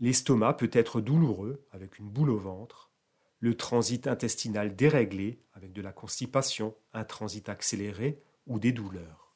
L'estomac 0.00 0.54
peut 0.54 0.70
être 0.72 1.00
douloureux, 1.00 1.64
avec 1.70 1.98
une 1.98 2.10
boule 2.10 2.30
au 2.30 2.36
ventre, 2.36 2.90
le 3.38 3.56
transit 3.56 4.06
intestinal 4.06 4.74
déréglé, 4.74 5.40
avec 5.54 5.72
de 5.72 5.82
la 5.82 5.92
constipation, 5.92 6.74
un 6.92 7.04
transit 7.04 7.48
accéléré 7.48 8.20
ou 8.46 8.58
des 8.58 8.72
douleurs. 8.72 9.34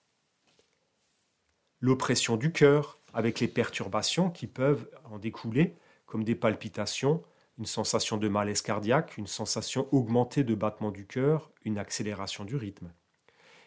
L'oppression 1.81 2.37
du 2.37 2.53
cœur, 2.53 2.99
avec 3.15 3.41
les 3.41 3.49
perturbations 3.49 4.31
qui 4.31 4.47
peuvent 4.47 4.89
en 5.05 5.19
découler, 5.19 5.77
comme 6.07 6.25
des 6.25 6.35
palpitations, 6.35 7.23
une 7.59 7.67
sensation 7.67 8.17
de 8.17 8.29
malaise 8.29 8.63
cardiaque, 8.63 9.17
une 9.17 9.27
sensation 9.27 9.89
augmentée 9.93 10.45
de 10.45 10.55
battement 10.55 10.91
du 10.91 11.07
cœur, 11.07 11.51
une 11.65 11.79
accélération 11.79 12.45
du 12.45 12.57
rythme. 12.57 12.93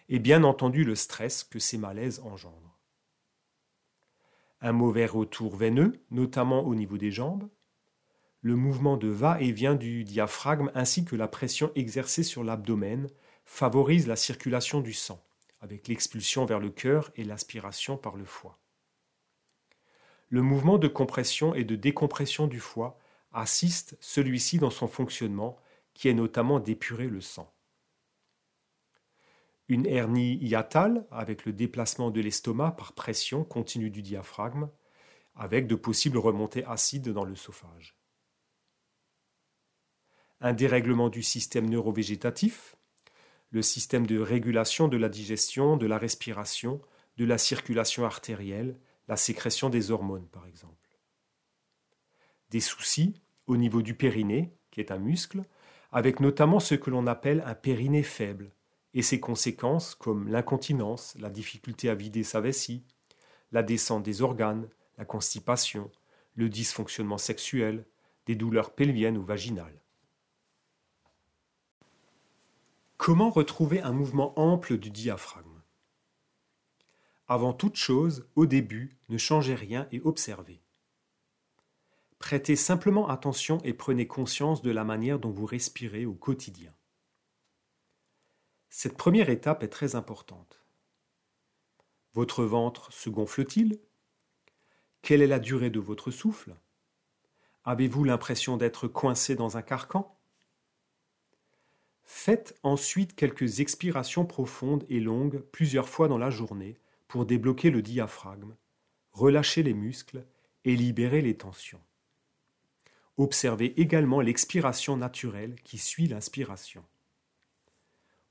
Et 0.10 0.20
bien 0.20 0.44
entendu 0.44 0.84
le 0.84 0.96
stress 0.96 1.44
que 1.44 1.60
ces 1.60 1.78
malaises 1.78 2.20
engendrent 2.22 2.72
un 4.62 4.72
mauvais 4.72 5.08
retour 5.08 5.56
veineux, 5.56 5.94
notamment 6.12 6.62
au 6.62 6.76
niveau 6.76 6.98
des 6.98 7.12
jambes, 7.12 7.50
le 8.42 8.56
mouvement 8.56 8.98
de 8.98 9.08
va-et-vient 9.08 9.76
du 9.76 10.04
diaphragme 10.04 10.72
ainsi 10.74 11.04
que 11.04 11.16
la 11.16 11.28
pression 11.28 11.72
exercée 11.76 12.24
sur 12.24 12.44
l'abdomen 12.44 13.08
favorisent 13.44 14.08
la 14.08 14.16
circulation 14.16 14.82
du 14.82 14.94
sang, 14.94 15.24
avec 15.60 15.88
l'expulsion 15.88 16.46
vers 16.46 16.60
le 16.60 16.70
cœur 16.70 17.12
et 17.16 17.24
l'aspiration 17.24 17.98
par 17.98 18.16
le 18.16 18.26
foie. 18.26 18.60
Le 20.30 20.42
mouvement 20.42 20.78
de 20.78 20.88
compression 20.88 21.54
et 21.54 21.64
de 21.64 21.76
décompression 21.76 22.48
du 22.48 22.60
foie 22.60 22.98
assiste 23.32 23.98
celui-ci 24.00 24.58
dans 24.60 24.70
son 24.70 24.88
fonctionnement, 24.88 25.58
qui 25.94 26.10
est 26.10 26.14
notamment 26.14 26.60
d'épurer 26.60 27.08
le 27.08 27.22
sang 27.22 27.52
une 29.72 29.86
hernie 29.86 30.36
hiatale 30.42 31.08
avec 31.12 31.46
le 31.46 31.54
déplacement 31.54 32.12
de 32.12 32.20
l'estomac 32.20 32.72
par 32.72 32.92
pression 32.92 33.46
continue 33.46 33.90
du 33.90 34.02
diaphragme, 34.02 34.70
avec 35.34 35.66
de 35.66 35.76
possibles 35.76 36.18
remontées 36.18 36.66
acides 36.66 37.08
dans 37.08 37.24
l'œsophage. 37.24 37.96
Un 40.42 40.52
dérèglement 40.52 41.08
du 41.08 41.24
système 41.24 41.70
neurovégétatif, 41.70 42.76
le 43.52 43.62
système 43.62 44.06
de 44.06 44.20
régulation 44.20 44.90
de 44.90 44.98
la 44.98 45.08
digestion, 45.08 45.78
de 45.78 45.86
la 45.86 45.98
respiration, 45.98 46.82
de 47.16 47.24
la 47.24 47.38
circulation 47.38 48.04
artérielle, 48.04 48.78
la 49.08 49.16
sécrétion 49.16 49.70
des 49.70 49.90
hormones 49.90 50.28
par 50.28 50.48
exemple. 50.48 50.81
Des 52.52 52.60
soucis 52.60 53.16
au 53.48 53.58
niveau 53.58 53.82
du 53.82 53.96
périnée, 53.96 54.54
qui 54.70 54.82
est 54.82 54.92
un 54.92 54.98
muscle, 54.98 55.44
avec 55.92 56.20
notamment 56.20 56.60
ce 56.60 56.76
que 56.76 56.90
l'on 56.90 57.08
appelle 57.08 57.44
un 57.46 57.56
périnée 57.56 58.04
faible, 58.04 58.52
et 58.94 59.02
ses 59.02 59.20
conséquences 59.20 59.96
comme 59.96 60.28
l'incontinence, 60.28 61.16
la 61.20 61.30
difficulté 61.30 61.90
à 61.90 61.96
vider 61.96 62.24
sa 62.24 62.42
vessie, 62.42 62.84
la 63.54 63.64
descente 63.64 64.04
des 64.04 64.22
organes, 64.22 64.68
la 64.98 65.06
constipation, 65.06 65.90
le 66.36 66.50
dysfonctionnement 66.50 67.18
sexuel, 67.18 67.86
des 68.26 68.36
douleurs 68.36 68.76
pelviennes 68.76 69.18
ou 69.18 69.24
vaginales. 69.24 69.82
Comment 72.98 73.30
retrouver 73.30 73.82
un 73.82 73.94
mouvement 73.94 74.38
ample 74.38 74.78
du 74.78 74.92
diaphragme? 74.92 75.62
Avant 77.28 77.54
toute 77.54 77.78
chose, 77.78 78.28
au 78.36 78.46
début, 78.46 78.98
ne 79.08 79.18
changez 79.18 79.56
rien 79.56 79.88
et 79.94 80.02
observez. 80.04 80.62
Prêtez 82.22 82.56
simplement 82.56 83.10
attention 83.10 83.58
et 83.64 83.74
prenez 83.74 84.06
conscience 84.06 84.62
de 84.62 84.70
la 84.70 84.84
manière 84.84 85.18
dont 85.18 85.32
vous 85.32 85.48
respirez 85.48 86.06
au 86.06 86.14
quotidien. 86.14 86.72
Cette 88.70 88.96
première 88.96 89.32
étape 89.32 89.64
est 89.64 89.70
très 89.70 89.96
importante. 89.96 90.64
Votre 92.14 92.44
ventre 92.46 92.94
se 92.94 93.10
gonfle-t-il? 93.10 93.82
Quelle 95.02 95.24
est 95.24 95.28
la 95.28 95.40
durée 95.40 95.72
de 95.72 95.80
votre 95.80 96.12
souffle? 96.12 96.56
Avez-vous 97.66 98.04
l'impression 98.04 98.56
d'être 98.56 98.88
coincé 98.88 99.36
dans 99.36 99.58
un 99.58 99.64
carcan? 99.64 100.16
Faites 102.04 102.58
ensuite 102.62 103.16
quelques 103.16 103.62
expirations 103.62 104.28
profondes 104.28 104.86
et 104.90 105.00
longues 105.00 105.42
plusieurs 105.52 105.90
fois 105.90 106.08
dans 106.08 106.20
la 106.20 106.30
journée 106.30 106.78
pour 107.08 107.26
débloquer 107.26 107.72
le 107.72 107.82
diaphragme, 107.82 108.56
relâcher 109.12 109.64
les 109.64 109.74
muscles 109.74 110.24
et 110.66 110.76
libérer 110.76 111.22
les 111.22 111.36
tensions. 111.36 111.82
Observez 113.18 113.80
également 113.80 114.22
l'expiration 114.22 114.98
naturelle 114.98 115.56
qui 115.64 115.78
suit 115.78 116.08
l'inspiration. 116.08 116.84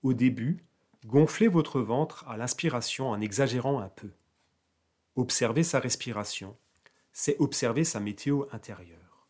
Au 0.02 0.14
début, 0.14 0.64
gonflez 1.04 1.48
votre 1.48 1.80
ventre 1.80 2.24
à 2.28 2.36
l'inspiration 2.36 3.10
en 3.10 3.20
exagérant 3.20 3.80
un 3.80 3.88
peu. 3.88 4.10
Observez 5.16 5.62
sa 5.62 5.80
respiration, 5.80 6.56
c'est 7.12 7.38
observer 7.40 7.84
sa 7.84 8.00
météo 8.00 8.44
intérieure. 8.52 9.26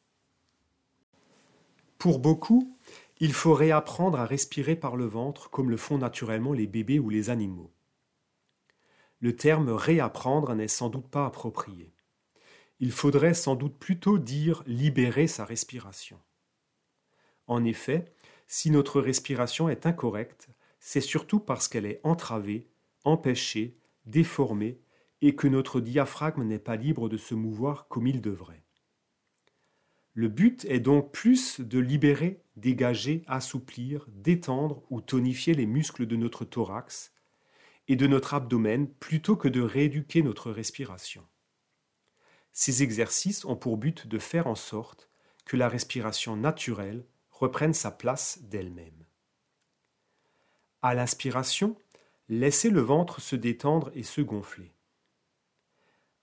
Pour 1.99 2.19
beaucoup, 2.19 2.77
il 3.19 3.35
faut 3.35 3.53
réapprendre 3.53 4.19
à 4.19 4.25
respirer 4.25 4.77
par 4.77 4.97
le 4.97 5.05
ventre 5.05 5.51
comme 5.51 5.69
le 5.69 5.77
font 5.77 5.99
naturellement 5.99 6.53
les 6.53 6.67
bébés 6.67 6.99
ou 6.99 7.11
les 7.11 7.29
animaux. 7.29 7.71
Le 9.21 9.37
terme 9.37 9.69
réapprendre 9.69 10.55
n'est 10.55 10.69
sans 10.69 10.89
doute 10.89 11.09
pas 11.09 11.27
approprié. 11.27 11.93
Il 12.81 12.93
faudrait 12.93 13.35
sans 13.35 13.57
doute 13.57 13.79
plutôt 13.79 14.19
dire 14.19 14.63
libérer 14.67 15.27
sa 15.27 15.45
respiration. 15.45 16.19
En 17.47 17.65
effet, 17.65 18.07
si 18.47 18.71
notre 18.71 19.01
respiration 19.01 19.69
est 19.69 19.87
incorrecte, 19.87 20.49
c'est 20.79 21.03
surtout 21.03 21.41
parce 21.41 21.69
qu'elle 21.69 21.85
est 21.85 22.01
entravée, 22.05 22.69
empêchée, 23.05 23.77
déformée, 24.07 24.81
et 25.23 25.37
que 25.37 25.47
notre 25.47 25.81
diaphragme 25.81 26.43
n'est 26.45 26.59
pas 26.59 26.77
libre 26.77 27.11
de 27.11 27.19
se 27.19 27.35
mouvoir 27.35 27.87
comme 27.89 28.07
il 28.07 28.23
devrait. 28.23 28.65
Le 30.15 30.29
but 30.29 30.65
est 30.65 30.81
donc 30.81 31.13
plus 31.13 31.61
de 31.61 31.79
libérer, 31.79 32.43
dégager, 32.57 33.23
assouplir, 33.27 34.07
détendre 34.09 34.83
ou 34.91 35.01
tonifier 35.01 35.55
les 35.55 35.67
muscles 35.67 36.07
de 36.07 36.17
notre 36.17 36.47
thorax 36.47 37.13
et 37.89 37.97
de 37.97 38.07
notre 38.07 38.35
abdomen 38.35 38.89
plutôt 38.89 39.37
que 39.37 39.49
de 39.49 39.61
rééduquer 39.61 40.23
notre 40.23 40.51
respiration. 40.51 41.27
Ces 42.53 42.83
exercices 42.83 43.45
ont 43.45 43.57
pour 43.57 43.77
but 43.77 44.07
de 44.07 44.19
faire 44.19 44.47
en 44.47 44.55
sorte 44.55 45.09
que 45.45 45.57
la 45.57 45.69
respiration 45.69 46.37
naturelle 46.37 47.07
reprenne 47.31 47.75
sa 47.75 47.91
place 47.91 48.41
d'elle-même. 48.43 49.07
À 50.83 50.95
l'inspiration, 50.95 51.77
laissez 52.29 52.71
le 52.71 52.81
ventre 52.81 53.21
se 53.21 53.37
détendre 53.37 53.91
et 53.95 54.03
se 54.03 54.21
gonfler. 54.21 54.75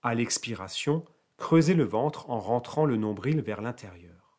À 0.02 0.14
l'expiration, 0.14 1.04
creusez 1.36 1.74
le 1.74 1.84
ventre 1.84 2.30
en 2.30 2.40
rentrant 2.40 2.84
le 2.84 2.96
nombril 2.96 3.40
vers 3.40 3.60
l'intérieur. 3.60 4.38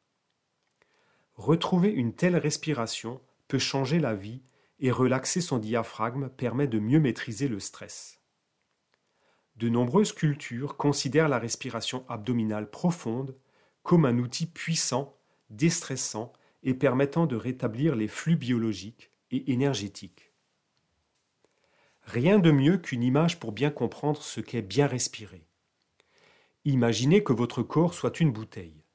Retrouver 1.36 1.89
une 1.89 2.13
telle 2.13 2.36
respiration 2.36 3.22
peut 3.48 3.60
changer 3.60 4.00
la 4.00 4.13
vie 4.13 4.41
et 4.79 4.91
relaxer 4.91 5.41
son 5.41 5.58
diaphragme 5.58 6.29
permet 6.29 6.67
de 6.67 6.79
mieux 6.79 7.00
maîtriser 7.00 7.48
le 7.48 7.60
stress. 7.60 8.18
De 9.60 9.68
nombreuses 9.68 10.13
cultures 10.13 10.78
considèrent 10.78 11.28
la 11.28 11.38
respiration 11.38 12.06
abdominale 12.08 12.70
profonde 12.70 13.36
comme 13.84 14.06
un 14.06 14.18
outil 14.18 14.46
puissant, 14.46 15.18
déstressant 15.50 16.32
et 16.63 16.74
permettant 16.74 17.25
de 17.25 17.36
rétablir 17.36 17.98
les 17.98 18.08
flux 18.08 18.38
biologiques 18.38 19.12
et 19.32 19.51
énergétiques. 19.51 20.32
Rien 22.04 22.39
de 22.39 22.51
mieux 22.51 22.78
qu'une 22.78 23.04
image 23.04 23.38
pour 23.38 23.52
bien 23.52 23.69
comprendre 23.69 24.22
ce 24.22 24.39
qu'est 24.39 24.62
bien 24.62 24.88
respirer. 24.88 25.45
Imaginez 26.63 27.22
que 27.22 27.34
votre 27.34 27.62
corps 27.62 27.93
soit 27.93 28.22
une 28.22 28.32
bouteille. 28.32 28.86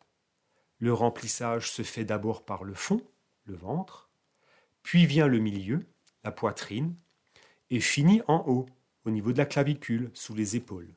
Le 0.78 0.94
remplissage 0.94 1.70
se 1.70 1.82
fait 1.82 2.06
d'abord 2.06 2.42
par 2.42 2.64
le 2.64 2.72
fond, 2.72 3.02
le 3.44 3.54
ventre, 3.54 4.08
puis 4.82 5.04
vient 5.04 5.26
le 5.26 5.40
milieu, 5.40 5.84
la 6.24 6.32
poitrine, 6.32 6.96
et 7.68 7.80
finit 7.80 8.22
en 8.28 8.44
haut, 8.46 8.64
au 9.04 9.10
niveau 9.10 9.32
de 9.32 9.38
la 9.38 9.46
clavicule, 9.46 10.10
sous 10.14 10.34
les 10.34 10.56
épaules. 10.56 10.94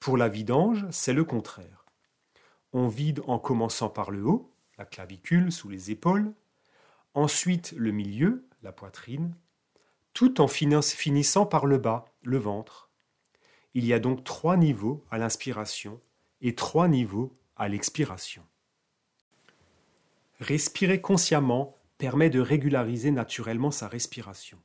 Pour 0.00 0.16
la 0.16 0.28
vidange, 0.28 0.86
c'est 0.90 1.12
le 1.12 1.24
contraire. 1.24 1.86
On 2.72 2.88
vide 2.88 3.22
en 3.26 3.38
commençant 3.38 3.88
par 3.88 4.10
le 4.10 4.24
haut, 4.24 4.52
la 4.78 4.84
clavicule 4.84 5.52
sous 5.52 5.68
les 5.68 5.90
épaules, 5.90 6.32
ensuite 7.14 7.72
le 7.76 7.92
milieu, 7.92 8.46
la 8.62 8.72
poitrine, 8.72 9.34
tout 10.14 10.40
en 10.40 10.48
finissant 10.48 11.46
par 11.46 11.66
le 11.66 11.78
bas, 11.78 12.06
le 12.22 12.38
ventre. 12.38 12.90
Il 13.74 13.84
y 13.84 13.92
a 13.92 13.98
donc 13.98 14.24
trois 14.24 14.56
niveaux 14.56 15.04
à 15.10 15.18
l'inspiration 15.18 16.00
et 16.40 16.54
trois 16.54 16.88
niveaux 16.88 17.32
à 17.56 17.68
l'expiration. 17.68 18.42
Respirer 20.40 21.00
consciemment 21.00 21.76
permet 21.98 22.30
de 22.30 22.40
régulariser 22.40 23.12
naturellement 23.12 23.70
sa 23.70 23.86
respiration. 23.86 24.58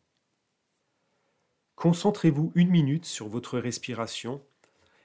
Concentrez-vous 1.77 2.51
une 2.55 2.69
minute 2.69 3.05
sur 3.05 3.29
votre 3.29 3.57
respiration 3.57 4.45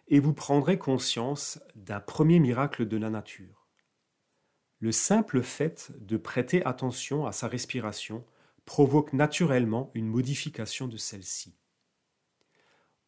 et 0.08 0.18
vous 0.18 0.34
prendrez 0.34 0.76
conscience 0.76 1.60
d'un 1.76 2.00
premier 2.00 2.40
miracle 2.40 2.88
de 2.88 2.96
la 2.96 3.10
nature. 3.10 3.68
Le 4.80 4.90
simple 4.90 5.42
fait 5.42 5.92
de 6.00 6.16
prêter 6.16 6.64
attention 6.64 7.24
à 7.24 7.30
sa 7.30 7.46
respiration 7.46 8.26
provoque 8.64 9.12
naturellement 9.12 9.92
une 9.94 10.08
modification 10.08 10.88
de 10.88 10.96
celle-ci. 10.96 11.56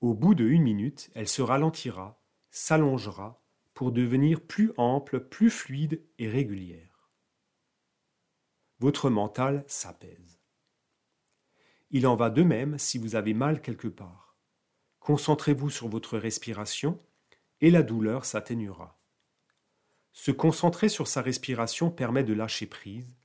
Au 0.00 0.14
bout 0.14 0.36
de 0.36 0.44
une 0.44 0.62
minute, 0.62 1.10
elle 1.16 1.28
se 1.28 1.42
ralentira, 1.42 2.22
s'allongera, 2.52 3.42
pour 3.74 3.90
devenir 3.90 4.40
plus 4.40 4.70
ample, 4.76 5.18
plus 5.18 5.50
fluide 5.50 6.00
et 6.20 6.28
régulière 6.28 6.94
votre 8.84 9.08
mental 9.08 9.64
s'apaise. 9.66 10.43
Il 11.94 12.08
en 12.08 12.16
va 12.16 12.28
de 12.28 12.42
même 12.42 12.76
si 12.76 12.98
vous 12.98 13.14
avez 13.14 13.34
mal 13.34 13.62
quelque 13.62 13.86
part. 13.86 14.36
Concentrez-vous 14.98 15.70
sur 15.70 15.86
votre 15.86 16.18
respiration 16.18 16.98
et 17.60 17.70
la 17.70 17.84
douleur 17.84 18.24
s'atténuera. 18.24 19.00
Se 20.12 20.32
concentrer 20.32 20.88
sur 20.88 21.06
sa 21.06 21.22
respiration 21.22 21.92
permet 21.92 22.24
de 22.24 22.32
lâcher 22.32 22.66
prise 22.66 23.16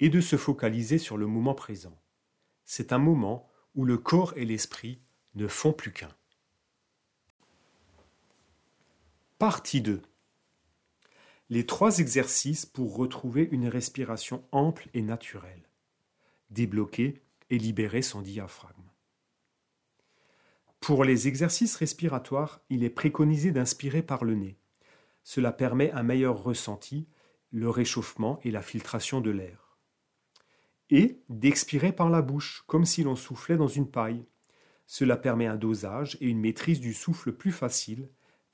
et 0.00 0.08
de 0.08 0.20
se 0.20 0.34
focaliser 0.36 0.98
sur 0.98 1.16
le 1.16 1.28
moment 1.28 1.54
présent. 1.54 1.96
C'est 2.64 2.92
un 2.92 2.98
moment 2.98 3.48
où 3.76 3.84
le 3.84 3.98
corps 3.98 4.32
et 4.36 4.44
l'esprit 4.44 5.00
ne 5.36 5.46
font 5.46 5.72
plus 5.72 5.92
qu'un. 5.92 6.10
Partie 9.38 9.80
2 9.80 10.02
les 11.50 11.64
trois 11.64 12.00
exercices 12.00 12.66
pour 12.66 12.94
retrouver 12.94 13.48
une 13.52 13.68
respiration 13.68 14.44
ample 14.52 14.90
et 14.92 15.00
naturelle, 15.00 15.62
débloquer 16.50 17.22
et 17.50 17.58
libérer 17.58 18.02
son 18.02 18.22
diaphragme. 18.22 18.88
Pour 20.80 21.04
les 21.04 21.28
exercices 21.28 21.76
respiratoires, 21.76 22.60
il 22.70 22.84
est 22.84 22.90
préconisé 22.90 23.50
d'inspirer 23.50 24.02
par 24.02 24.24
le 24.24 24.34
nez. 24.34 24.58
Cela 25.22 25.52
permet 25.52 25.90
un 25.92 26.02
meilleur 26.02 26.42
ressenti, 26.42 27.08
le 27.50 27.68
réchauffement 27.68 28.38
et 28.42 28.50
la 28.50 28.62
filtration 28.62 29.20
de 29.20 29.30
l'air. 29.30 29.76
Et 30.90 31.20
d'expirer 31.28 31.92
par 31.92 32.08
la 32.08 32.22
bouche, 32.22 32.64
comme 32.66 32.84
si 32.84 33.02
l'on 33.02 33.16
soufflait 33.16 33.56
dans 33.56 33.68
une 33.68 33.90
paille. 33.90 34.24
Cela 34.86 35.16
permet 35.16 35.46
un 35.46 35.56
dosage 35.56 36.16
et 36.20 36.28
une 36.28 36.40
maîtrise 36.40 36.80
du 36.80 36.94
souffle 36.94 37.32
plus 37.32 37.52
facile, 37.52 38.08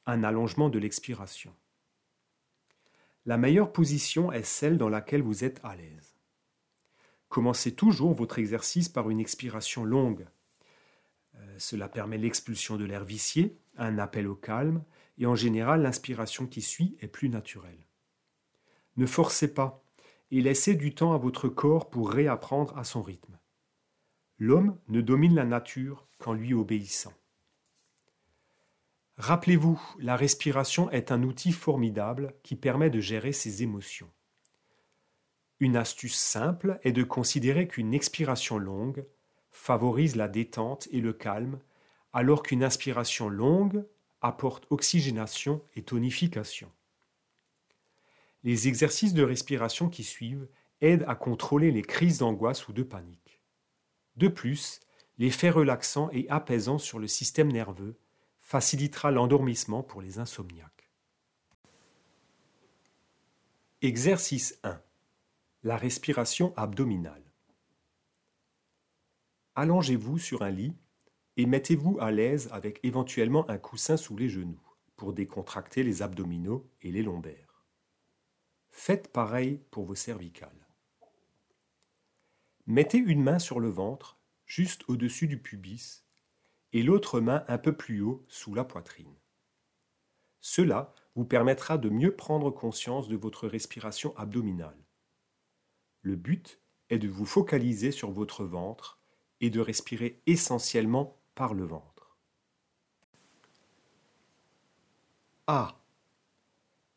un 0.06 0.24
allongement 0.24 0.68
de 0.68 0.78
l'expiration. 0.78 1.54
La 3.26 3.36
meilleure 3.36 3.72
position 3.72 4.32
est 4.32 4.42
celle 4.42 4.76
dans 4.76 4.88
laquelle 4.88 5.22
vous 5.22 5.44
êtes 5.44 5.60
à 5.62 5.76
l'aise. 5.76 6.13
Commencez 7.34 7.74
toujours 7.74 8.14
votre 8.14 8.38
exercice 8.38 8.88
par 8.88 9.10
une 9.10 9.18
expiration 9.18 9.84
longue. 9.84 10.24
Euh, 11.34 11.54
cela 11.58 11.88
permet 11.88 12.16
l'expulsion 12.16 12.76
de 12.76 12.84
l'air 12.84 13.04
vicié, 13.04 13.58
un 13.76 13.98
appel 13.98 14.28
au 14.28 14.36
calme, 14.36 14.84
et 15.18 15.26
en 15.26 15.34
général 15.34 15.82
l'inspiration 15.82 16.46
qui 16.46 16.62
suit 16.62 16.96
est 17.00 17.08
plus 17.08 17.28
naturelle. 17.28 17.88
Ne 18.96 19.04
forcez 19.04 19.52
pas 19.52 19.82
et 20.30 20.40
laissez 20.42 20.76
du 20.76 20.94
temps 20.94 21.12
à 21.12 21.18
votre 21.18 21.48
corps 21.48 21.90
pour 21.90 22.08
réapprendre 22.08 22.78
à 22.78 22.84
son 22.84 23.02
rythme. 23.02 23.36
L'homme 24.38 24.78
ne 24.86 25.00
domine 25.00 25.34
la 25.34 25.44
nature 25.44 26.06
qu'en 26.18 26.34
lui 26.34 26.54
obéissant. 26.54 27.14
Rappelez-vous, 29.16 29.82
la 29.98 30.14
respiration 30.14 30.88
est 30.92 31.10
un 31.10 31.24
outil 31.24 31.50
formidable 31.50 32.36
qui 32.44 32.54
permet 32.54 32.90
de 32.90 33.00
gérer 33.00 33.32
ses 33.32 33.64
émotions. 33.64 34.13
Une 35.64 35.76
astuce 35.76 36.16
simple 36.16 36.78
est 36.82 36.92
de 36.92 37.02
considérer 37.02 37.66
qu'une 37.66 37.94
expiration 37.94 38.58
longue 38.58 39.06
favorise 39.50 40.14
la 40.14 40.28
détente 40.28 40.88
et 40.90 41.00
le 41.00 41.14
calme, 41.14 41.58
alors 42.12 42.42
qu'une 42.42 42.62
inspiration 42.62 43.30
longue 43.30 43.86
apporte 44.20 44.66
oxygénation 44.68 45.62
et 45.74 45.82
tonification. 45.82 46.70
Les 48.42 48.68
exercices 48.68 49.14
de 49.14 49.22
respiration 49.22 49.88
qui 49.88 50.04
suivent 50.04 50.46
aident 50.82 51.06
à 51.08 51.14
contrôler 51.14 51.70
les 51.70 51.80
crises 51.80 52.18
d'angoisse 52.18 52.68
ou 52.68 52.74
de 52.74 52.82
panique. 52.82 53.40
De 54.16 54.28
plus, 54.28 54.80
l'effet 55.16 55.48
relaxant 55.48 56.10
et 56.12 56.28
apaisant 56.28 56.76
sur 56.76 56.98
le 56.98 57.06
système 57.06 57.50
nerveux 57.50 57.96
facilitera 58.42 59.10
l'endormissement 59.10 59.82
pour 59.82 60.02
les 60.02 60.18
insomniaques. 60.18 60.90
Exercice 63.80 64.58
1. 64.62 64.78
La 65.66 65.78
respiration 65.78 66.52
abdominale. 66.58 67.24
allongez-vous 69.54 70.18
sur 70.18 70.42
un 70.42 70.50
lit 70.50 70.76
et 71.38 71.46
mettez-vous 71.46 71.96
à 72.00 72.10
l'aise 72.10 72.50
avec 72.52 72.80
éventuellement 72.82 73.48
un 73.48 73.56
coussin 73.56 73.96
sous 73.96 74.14
les 74.14 74.28
genoux 74.28 74.60
pour 74.96 75.14
décontracter 75.14 75.82
les 75.82 76.02
abdominaux 76.02 76.70
et 76.82 76.92
les 76.92 77.02
lombaires. 77.02 77.64
Faites 78.68 79.10
pareil 79.10 79.58
pour 79.70 79.86
vos 79.86 79.94
cervicales. 79.94 80.68
Mettez 82.66 82.98
une 82.98 83.22
main 83.22 83.38
sur 83.38 83.58
le 83.58 83.70
ventre, 83.70 84.18
juste 84.44 84.84
au-dessus 84.86 85.28
du 85.28 85.38
pubis, 85.38 86.04
et 86.74 86.82
l'autre 86.82 87.20
main 87.20 87.42
un 87.48 87.56
peu 87.56 87.74
plus 87.74 88.02
haut 88.02 88.22
sous 88.28 88.54
la 88.54 88.64
poitrine. 88.64 89.16
Cela 90.42 90.92
vous 91.14 91.24
permettra 91.24 91.78
de 91.78 91.88
mieux 91.88 92.14
prendre 92.14 92.50
conscience 92.50 93.08
de 93.08 93.16
votre 93.16 93.48
respiration 93.48 94.14
abdominale. 94.18 94.83
Le 96.04 96.16
but 96.16 96.60
est 96.90 96.98
de 96.98 97.08
vous 97.08 97.24
focaliser 97.24 97.90
sur 97.90 98.10
votre 98.10 98.44
ventre 98.44 99.00
et 99.40 99.48
de 99.48 99.58
respirer 99.58 100.20
essentiellement 100.26 101.18
par 101.34 101.54
le 101.54 101.64
ventre. 101.64 102.18
A. 105.46 105.80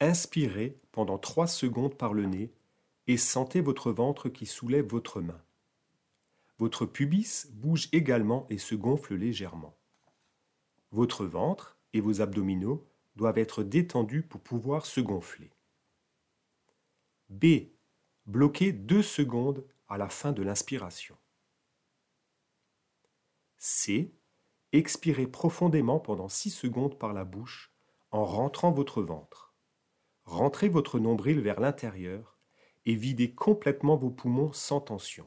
Inspirez 0.02 0.78
pendant 0.92 1.18
3 1.18 1.48
secondes 1.48 1.96
par 1.96 2.14
le 2.14 2.26
nez 2.26 2.52
et 3.08 3.16
sentez 3.16 3.62
votre 3.62 3.94
ventre 3.94 4.28
qui 4.28 4.46
soulève 4.46 4.86
votre 4.86 5.22
main. 5.22 5.42
Votre 6.58 6.86
pubis 6.86 7.48
bouge 7.54 7.88
également 7.94 8.46
et 8.50 8.58
se 8.58 8.76
gonfle 8.76 9.16
légèrement. 9.16 9.78
Votre 10.92 11.26
ventre 11.26 11.78
et 11.94 12.02
vos 12.02 12.20
abdominaux 12.20 12.86
doivent 13.16 13.38
être 13.38 13.64
détendus 13.64 14.24
pour 14.24 14.42
pouvoir 14.42 14.86
se 14.86 15.00
gonfler. 15.00 15.50
B. 17.30 17.70
Bloquez 18.28 18.74
2 18.74 19.02
secondes 19.04 19.66
à 19.88 19.98
la 19.98 20.10
fin 20.10 20.34
de 20.34 20.44
l'inspiration. 20.44 21.16
C. 23.56 24.14
Expirez 24.74 25.28
profondément 25.28 26.02
pendant 26.02 26.28
6 26.28 26.50
secondes 26.50 27.00
par 27.00 27.14
la 27.14 27.24
bouche 27.24 27.72
en 28.12 28.26
rentrant 28.26 28.74
votre 28.74 29.02
ventre. 29.02 29.54
Rentrez 30.26 30.68
votre 30.68 31.00
nombril 31.00 31.40
vers 31.40 31.62
l'intérieur 31.62 32.38
et 32.86 32.96
videz 32.96 33.34
complètement 33.34 33.96
vos 33.96 34.10
poumons 34.10 34.52
sans 34.52 34.82
tension. 34.82 35.26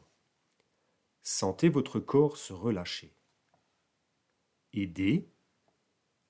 Sentez 1.23 1.71
votre 1.71 2.01
corps 2.01 2.37
se 2.37 2.53
relâcher. 2.53 3.17
Et 4.75 4.87
D. 4.87 5.27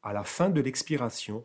À 0.03 0.13
la 0.13 0.23
fin 0.23 0.51
de 0.51 0.61
l'expiration, 0.61 1.45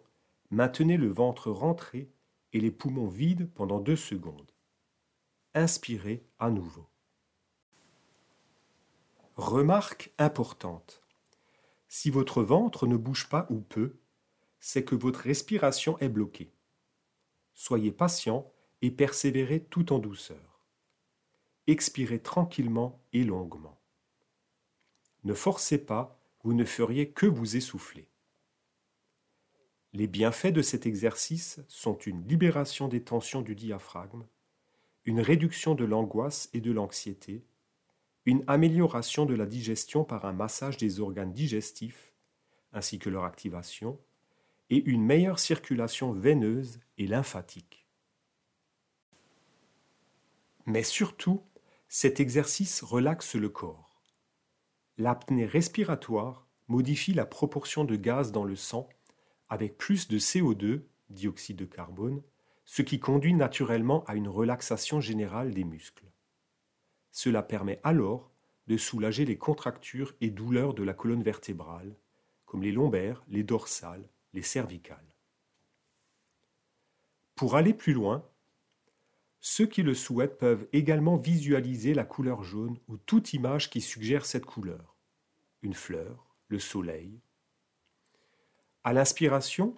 maintenez 0.52 0.98
le 0.98 1.12
ventre 1.12 1.50
rentré 1.50 2.12
et 2.54 2.60
les 2.60 2.72
poumons 2.72 3.08
vides 3.08 3.52
pendant 3.56 3.80
2 3.80 3.96
secondes. 3.96 4.52
Inspirez 5.58 6.22
à 6.38 6.50
nouveau. 6.50 6.86
Remarque 9.38 10.12
importante. 10.18 11.02
Si 11.88 12.10
votre 12.10 12.44
ventre 12.44 12.88
ne 12.88 12.98
bouge 12.98 13.30
pas 13.30 13.48
ou 13.50 13.62
peu, 13.62 13.96
c'est 14.60 14.84
que 14.84 14.96
votre 14.96 15.22
respiration 15.22 15.98
est 16.00 16.10
bloquée. 16.10 16.52
Soyez 17.54 17.94
patient 17.94 18.52
et 18.82 18.92
persévérez 18.92 19.64
tout 19.64 19.94
en 19.94 20.00
douceur. 20.00 20.60
Expirez 21.68 22.20
tranquillement 22.20 23.00
et 23.14 23.24
longuement. 23.24 23.80
Ne 25.24 25.34
forcez 25.34 25.78
pas, 25.78 26.20
vous 26.44 26.54
ne 26.54 26.66
feriez 26.66 27.12
que 27.12 27.28
vous 27.28 27.56
essouffler. 27.56 28.10
Les 29.94 30.08
bienfaits 30.08 30.52
de 30.52 30.62
cet 30.62 30.86
exercice 30.86 31.62
sont 31.70 31.98
une 32.00 32.28
libération 32.28 32.90
des 32.90 33.04
tensions 33.06 33.42
du 33.42 33.56
diaphragme, 33.56 34.26
une 35.06 35.22
réduction 35.22 35.76
de 35.76 35.86
l'angoisse 35.86 36.50
et 36.54 36.62
de 36.62 36.72
l'anxiété, 36.72 37.46
une 38.26 38.44
amélioration 38.48 39.26
de 39.26 39.36
la 39.36 39.46
digestion 39.46 40.04
par 40.04 40.26
un 40.26 40.34
massage 40.34 40.78
des 40.78 41.00
organes 41.00 41.32
digestifs, 41.32 42.14
ainsi 42.74 42.98
que 42.98 43.10
leur 43.10 43.24
activation, 43.24 44.00
et 44.72 44.84
une 44.86 45.04
meilleure 45.04 45.38
circulation 45.38 46.12
veineuse 46.12 46.80
et 46.98 47.06
lymphatique. 47.06 47.88
Mais 50.66 50.82
surtout, 50.82 51.44
cet 51.88 52.20
exercice 52.20 52.82
relaxe 52.82 53.36
le 53.36 53.50
corps. 53.50 54.02
L'apnée 54.98 55.46
respiratoire 55.46 56.48
modifie 56.68 57.14
la 57.14 57.28
proportion 57.28 57.84
de 57.84 57.96
gaz 57.96 58.32
dans 58.32 58.44
le 58.44 58.56
sang 58.56 58.90
avec 59.50 59.78
plus 59.78 60.08
de 60.08 60.18
CO2, 60.18 60.82
dioxyde 61.12 61.58
de 61.58 61.66
carbone, 61.66 62.24
ce 62.66 62.82
qui 62.82 63.00
conduit 63.00 63.34
naturellement 63.34 64.04
à 64.06 64.16
une 64.16 64.28
relaxation 64.28 65.00
générale 65.00 65.54
des 65.54 65.64
muscles. 65.64 66.12
Cela 67.12 67.44
permet 67.44 67.80
alors 67.84 68.32
de 68.68 68.78
soulager 68.78 69.26
les 69.26 69.38
contractures 69.38 70.14
et 70.22 70.32
douleurs 70.32 70.74
de 70.74 70.84
la 70.84 70.94
colonne 70.94 71.24
vertébrale, 71.24 71.96
comme 72.46 72.64
les 72.64 72.72
lombaires, 72.72 73.24
les 73.28 73.44
dorsales, 73.44 74.10
les 74.34 74.42
cervicales. 74.42 75.16
Pour 77.36 77.56
aller 77.56 77.74
plus 77.74 77.94
loin, 77.94 78.28
ceux 79.40 79.68
qui 79.68 79.84
le 79.84 79.94
souhaitent 79.94 80.40
peuvent 80.40 80.68
également 80.74 81.18
visualiser 81.18 81.94
la 81.94 82.04
couleur 82.04 82.44
jaune 82.44 82.80
ou 82.88 82.98
toute 82.98 83.34
image 83.34 83.70
qui 83.70 83.82
suggère 83.82 84.26
cette 84.26 84.46
couleur. 84.46 84.96
Une 85.62 85.76
fleur, 85.76 86.36
le 86.48 86.58
soleil. 86.58 87.20
À 88.84 88.94
l'inspiration, 88.94 89.78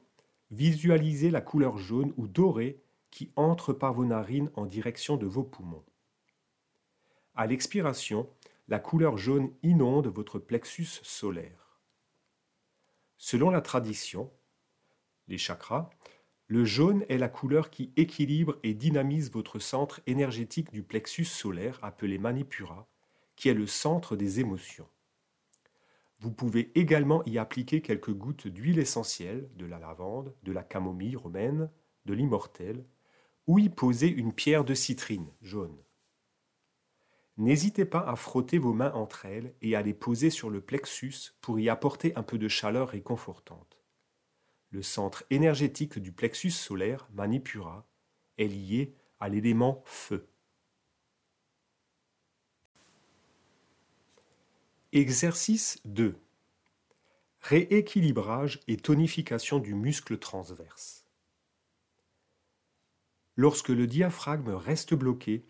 visualisez 0.52 1.30
la 1.32 1.42
couleur 1.42 1.78
jaune 1.78 2.14
ou 2.18 2.28
dorée 2.28 2.82
qui 3.12 3.32
entre 3.36 3.74
par 3.74 3.94
vos 3.94 4.06
narines 4.06 4.52
en 4.56 4.66
direction 4.66 5.18
de 5.18 5.26
vos 5.26 5.44
poumons. 5.44 5.86
À 7.36 7.48
l'expiration, 7.48 8.30
la 8.68 8.80
couleur 8.80 9.18
jaune 9.18 9.52
inonde 9.64 10.08
votre 10.08 10.40
plexus 10.40 11.00
solaire. 11.04 11.80
Selon 13.18 13.50
la 13.50 13.62
tradition, 13.62 14.32
les 15.28 15.38
chakras, 15.38 15.90
le 16.48 16.64
jaune 16.64 17.06
est 17.10 17.18
la 17.18 17.30
couleur 17.30 17.70
qui 17.70 17.92
équilibre 17.98 18.58
et 18.64 18.74
dynamise 18.74 19.32
votre 19.32 19.60
centre 19.60 20.02
énergétique 20.08 20.72
du 20.72 20.84
plexus 20.84 21.26
solaire 21.26 21.80
appelé 21.82 22.18
Manipura, 22.18 22.88
qui 23.36 23.50
est 23.50 23.54
le 23.54 23.68
centre 23.68 24.16
des 24.16 24.40
émotions. 24.40 24.88
Vous 26.20 26.32
pouvez 26.32 26.72
également 26.76 27.24
y 27.26 27.38
appliquer 27.38 27.82
quelques 27.82 28.14
gouttes 28.14 28.48
d'huile 28.48 28.80
essentielle, 28.80 29.50
de 29.56 29.66
la 29.66 29.78
lavande, 29.78 30.34
de 30.44 30.52
la 30.52 30.64
camomille 30.64 31.16
romaine, 31.16 31.70
de 32.06 32.14
l'immortel, 32.14 32.86
ou 33.46 33.60
y 33.60 33.70
poser 33.70 34.08
une 34.08 34.34
pierre 34.34 34.66
de 34.66 34.74
citrine 34.74 35.32
jaune. 35.42 35.78
N'hésitez 37.38 37.86
pas 37.86 38.00
à 38.00 38.16
frotter 38.16 38.58
vos 38.58 38.74
mains 38.74 38.92
entre 38.94 39.26
elles 39.28 39.54
et 39.62 39.76
à 39.76 39.84
les 39.84 39.94
poser 39.94 40.32
sur 40.32 40.50
le 40.50 40.60
plexus 40.60 41.36
pour 41.40 41.60
y 41.60 41.70
apporter 41.70 42.16
un 42.16 42.24
peu 42.24 42.40
de 42.40 42.48
chaleur 42.48 42.90
réconfortante. 42.90 43.78
Le 44.72 44.82
centre 44.82 45.24
énergétique 45.30 46.00
du 46.00 46.12
plexus 46.12 46.50
solaire, 46.50 47.08
Manipura, 47.14 47.88
est 48.40 48.48
lié 48.48 48.96
à 49.20 49.30
l'élément 49.30 49.84
feu. 49.86 50.28
Exercice 54.98 55.80
2. 55.86 56.16
Rééquilibrage 57.42 58.62
et 58.68 58.78
tonification 58.78 59.60
du 59.60 59.76
muscle 59.76 60.18
transverse. 60.18 61.06
Lorsque 63.36 63.70
le 63.70 63.86
diaphragme 63.86 64.50
reste 64.50 64.96
bloqué, 64.96 65.46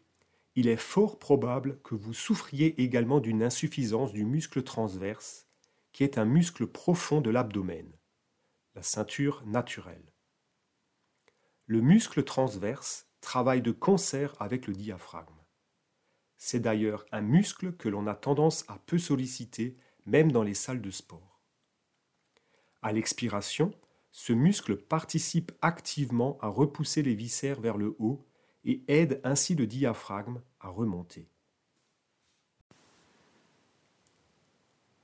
il 0.56 0.68
est 0.68 0.76
fort 0.76 1.18
probable 1.18 1.80
que 1.86 1.96
vous 1.96 2.14
souffriez 2.14 2.82
également 2.82 3.22
d'une 3.22 3.42
insuffisance 3.42 4.12
du 4.12 4.26
muscle 4.26 4.64
transverse, 4.64 5.48
qui 5.94 6.04
est 6.04 6.18
un 6.18 6.26
muscle 6.26 6.68
profond 6.68 7.22
de 7.22 7.30
l'abdomen, 7.30 7.90
la 8.76 8.84
ceinture 8.84 9.46
naturelle. 9.46 10.12
Le 11.68 11.80
muscle 11.80 12.26
transverse 12.26 13.08
travaille 13.22 13.62
de 13.62 13.72
concert 13.72 14.36
avec 14.42 14.68
le 14.68 14.74
diaphragme. 14.74 15.37
C'est 16.38 16.60
d'ailleurs 16.60 17.06
un 17.12 17.22
muscle 17.22 17.74
que 17.74 17.90
l'on 17.90 18.08
a 18.08 18.16
tendance 18.16 18.64
à 18.68 18.80
peu 18.86 18.98
solliciter, 18.98 19.78
même 20.06 20.32
dans 20.32 20.44
les 20.44 20.54
salles 20.54 20.82
de 20.82 20.92
sport. 20.92 21.42
À 22.82 22.92
l'expiration, 22.92 23.72
ce 24.12 24.34
muscle 24.34 24.78
participe 24.78 25.52
activement 25.62 26.38
à 26.42 26.48
repousser 26.48 27.04
les 27.04 27.16
viscères 27.16 27.60
vers 27.60 27.78
le 27.78 27.96
haut 28.00 28.26
et 28.64 28.84
aide 28.88 29.22
ainsi 29.24 29.56
le 29.56 29.68
diaphragme 29.68 30.42
à 30.60 30.70
remonter. 30.70 31.28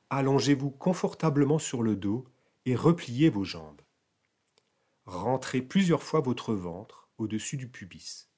Allongez-vous 0.09 0.69
confortablement 0.69 1.59
sur 1.59 1.81
le 1.81 1.95
dos 1.95 2.25
et 2.65 2.75
repliez 2.75 3.29
vos 3.29 3.43
jambes. 3.43 3.81
Rentrez 5.05 5.61
plusieurs 5.61 6.03
fois 6.03 6.21
votre 6.21 6.53
ventre 6.53 7.09
au-dessus 7.17 7.57
du 7.57 7.67
pubis 7.67 8.29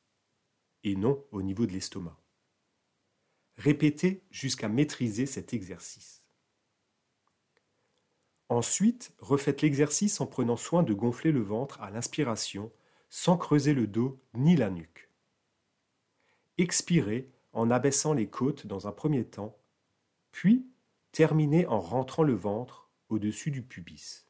et 0.83 0.95
non 0.95 1.23
au 1.31 1.41
niveau 1.41 1.65
de 1.65 1.73
l'estomac. 1.73 2.17
Répétez 3.57 4.23
jusqu'à 4.31 4.67
maîtriser 4.67 5.25
cet 5.25 5.53
exercice. 5.53 6.23
Ensuite, 8.49 9.13
refaites 9.19 9.61
l'exercice 9.61 10.21
en 10.21 10.27
prenant 10.27 10.57
soin 10.57 10.83
de 10.83 10.93
gonfler 10.93 11.31
le 11.31 11.41
ventre 11.41 11.81
à 11.81 11.89
l'inspiration 11.89 12.71
sans 13.09 13.37
creuser 13.37 13.73
le 13.73 13.87
dos 13.87 14.21
ni 14.33 14.55
la 14.55 14.69
nuque. 14.69 15.09
Expirez 16.57 17.31
en 17.53 17.71
abaissant 17.71 18.13
les 18.13 18.29
côtes 18.29 18.67
dans 18.67 18.87
un 18.87 18.91
premier 18.91 19.25
temps, 19.25 19.57
puis 20.31 20.67
terminez 21.11 21.65
en 21.67 21.79
rentrant 21.79 22.23
le 22.23 22.35
ventre 22.35 22.89
au-dessus 23.09 23.51
du 23.51 23.63
pubis. 23.63 24.25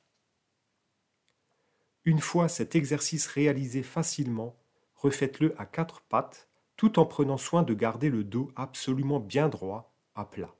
Une 2.05 2.19
fois 2.19 2.47
cet 2.47 2.75
exercice 2.75 3.25
réalisé 3.25 3.81
facilement, 3.81 4.55
refaites-le 4.95 5.59
à 5.59 5.65
quatre 5.65 6.01
pattes 6.01 6.47
tout 6.77 6.99
en 6.99 7.05
prenant 7.05 7.37
soin 7.37 7.63
de 7.63 7.73
garder 7.73 8.09
le 8.09 8.23
dos 8.23 8.51
absolument 8.55 9.19
bien 9.19 9.49
droit, 9.49 9.93
à 10.15 10.25
plat. 10.25 10.55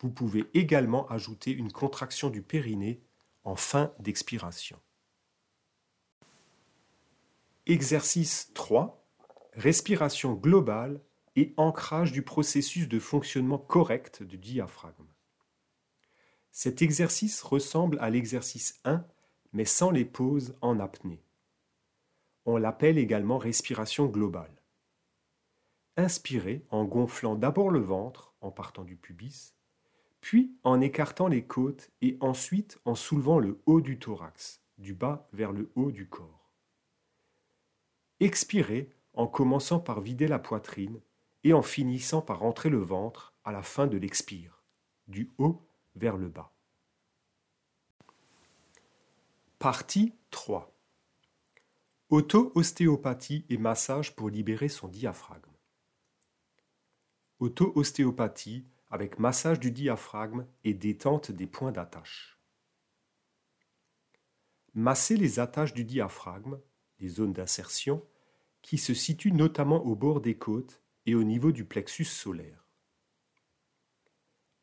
Vous 0.00 0.10
pouvez 0.10 0.44
également 0.54 1.08
ajouter 1.08 1.52
une 1.52 1.72
contraction 1.72 2.30
du 2.30 2.42
périnée 2.42 3.00
en 3.44 3.56
fin 3.56 3.92
d'expiration. 3.98 4.78
Exercice 7.66 8.52
3. 8.54 9.02
Respiration 9.54 10.34
globale 10.34 11.00
et 11.34 11.54
ancrage 11.56 12.12
du 12.12 12.22
processus 12.22 12.88
de 12.88 12.98
fonctionnement 12.98 13.58
correct 13.58 14.22
du 14.22 14.38
diaphragme. 14.38 15.06
Cet 16.52 16.80
exercice 16.82 17.42
ressemble 17.42 17.98
à 18.00 18.08
l'exercice 18.08 18.80
1, 18.84 19.04
mais 19.52 19.64
sans 19.64 19.90
les 19.90 20.04
pauses 20.04 20.56
en 20.60 20.78
apnée. 20.80 21.22
On 22.44 22.56
l'appelle 22.56 22.98
également 22.98 23.38
respiration 23.38 24.06
globale. 24.06 24.55
Inspirez 25.98 26.66
en 26.70 26.84
gonflant 26.84 27.36
d'abord 27.36 27.70
le 27.70 27.80
ventre 27.80 28.34
en 28.42 28.50
partant 28.50 28.84
du 28.84 28.96
pubis, 28.96 29.54
puis 30.20 30.54
en 30.62 30.80
écartant 30.80 31.26
les 31.26 31.44
côtes 31.44 31.90
et 32.02 32.18
ensuite 32.20 32.78
en 32.84 32.94
soulevant 32.94 33.38
le 33.38 33.62
haut 33.64 33.80
du 33.80 33.98
thorax, 33.98 34.60
du 34.76 34.92
bas 34.92 35.26
vers 35.32 35.52
le 35.52 35.70
haut 35.74 35.90
du 35.90 36.06
corps. 36.06 36.50
Expirez 38.20 38.90
en 39.14 39.26
commençant 39.26 39.80
par 39.80 40.00
vider 40.00 40.28
la 40.28 40.38
poitrine 40.38 41.00
et 41.44 41.54
en 41.54 41.62
finissant 41.62 42.20
par 42.20 42.40
rentrer 42.40 42.68
le 42.68 42.78
ventre 42.78 43.34
à 43.44 43.52
la 43.52 43.62
fin 43.62 43.86
de 43.86 43.96
l'expire, 43.96 44.62
du 45.08 45.32
haut 45.38 45.66
vers 45.94 46.16
le 46.18 46.28
bas. 46.28 46.52
Partie 49.58 50.12
3 50.30 50.72
Auto-ostéopathie 52.10 53.46
et 53.48 53.56
massage 53.56 54.14
pour 54.14 54.28
libérer 54.28 54.68
son 54.68 54.88
diaphragme. 54.88 55.55
Auto-ostéopathie 57.38 58.66
avec 58.90 59.18
massage 59.18 59.60
du 59.60 59.70
diaphragme 59.70 60.46
et 60.64 60.74
détente 60.74 61.30
des 61.30 61.46
points 61.46 61.72
d'attache. 61.72 62.40
Massez 64.74 65.16
les 65.16 65.38
attaches 65.38 65.74
du 65.74 65.84
diaphragme 65.84 66.60
les 66.98 67.08
zones 67.08 67.32
d'insertion, 67.32 68.02
qui 68.62 68.78
se 68.78 68.94
situent 68.94 69.32
notamment 69.32 69.84
au 69.84 69.94
bord 69.94 70.20
des 70.20 70.36
côtes 70.36 70.82
et 71.04 71.14
au 71.14 71.22
niveau 71.22 71.52
du 71.52 71.64
plexus 71.64 72.04
solaire. 72.04 72.66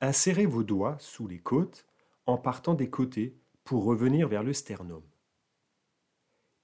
Insérez 0.02 0.46
vos 0.46 0.64
doigts 0.64 0.98
sous 1.00 1.28
les 1.28 1.40
côtes 1.40 1.88
en 2.26 2.38
partant 2.38 2.74
des 2.74 2.90
côtés 2.90 3.38
pour 3.64 3.86
revenir 3.86 4.28
vers 4.28 4.44
le 4.44 4.54
sternum. 4.54 5.04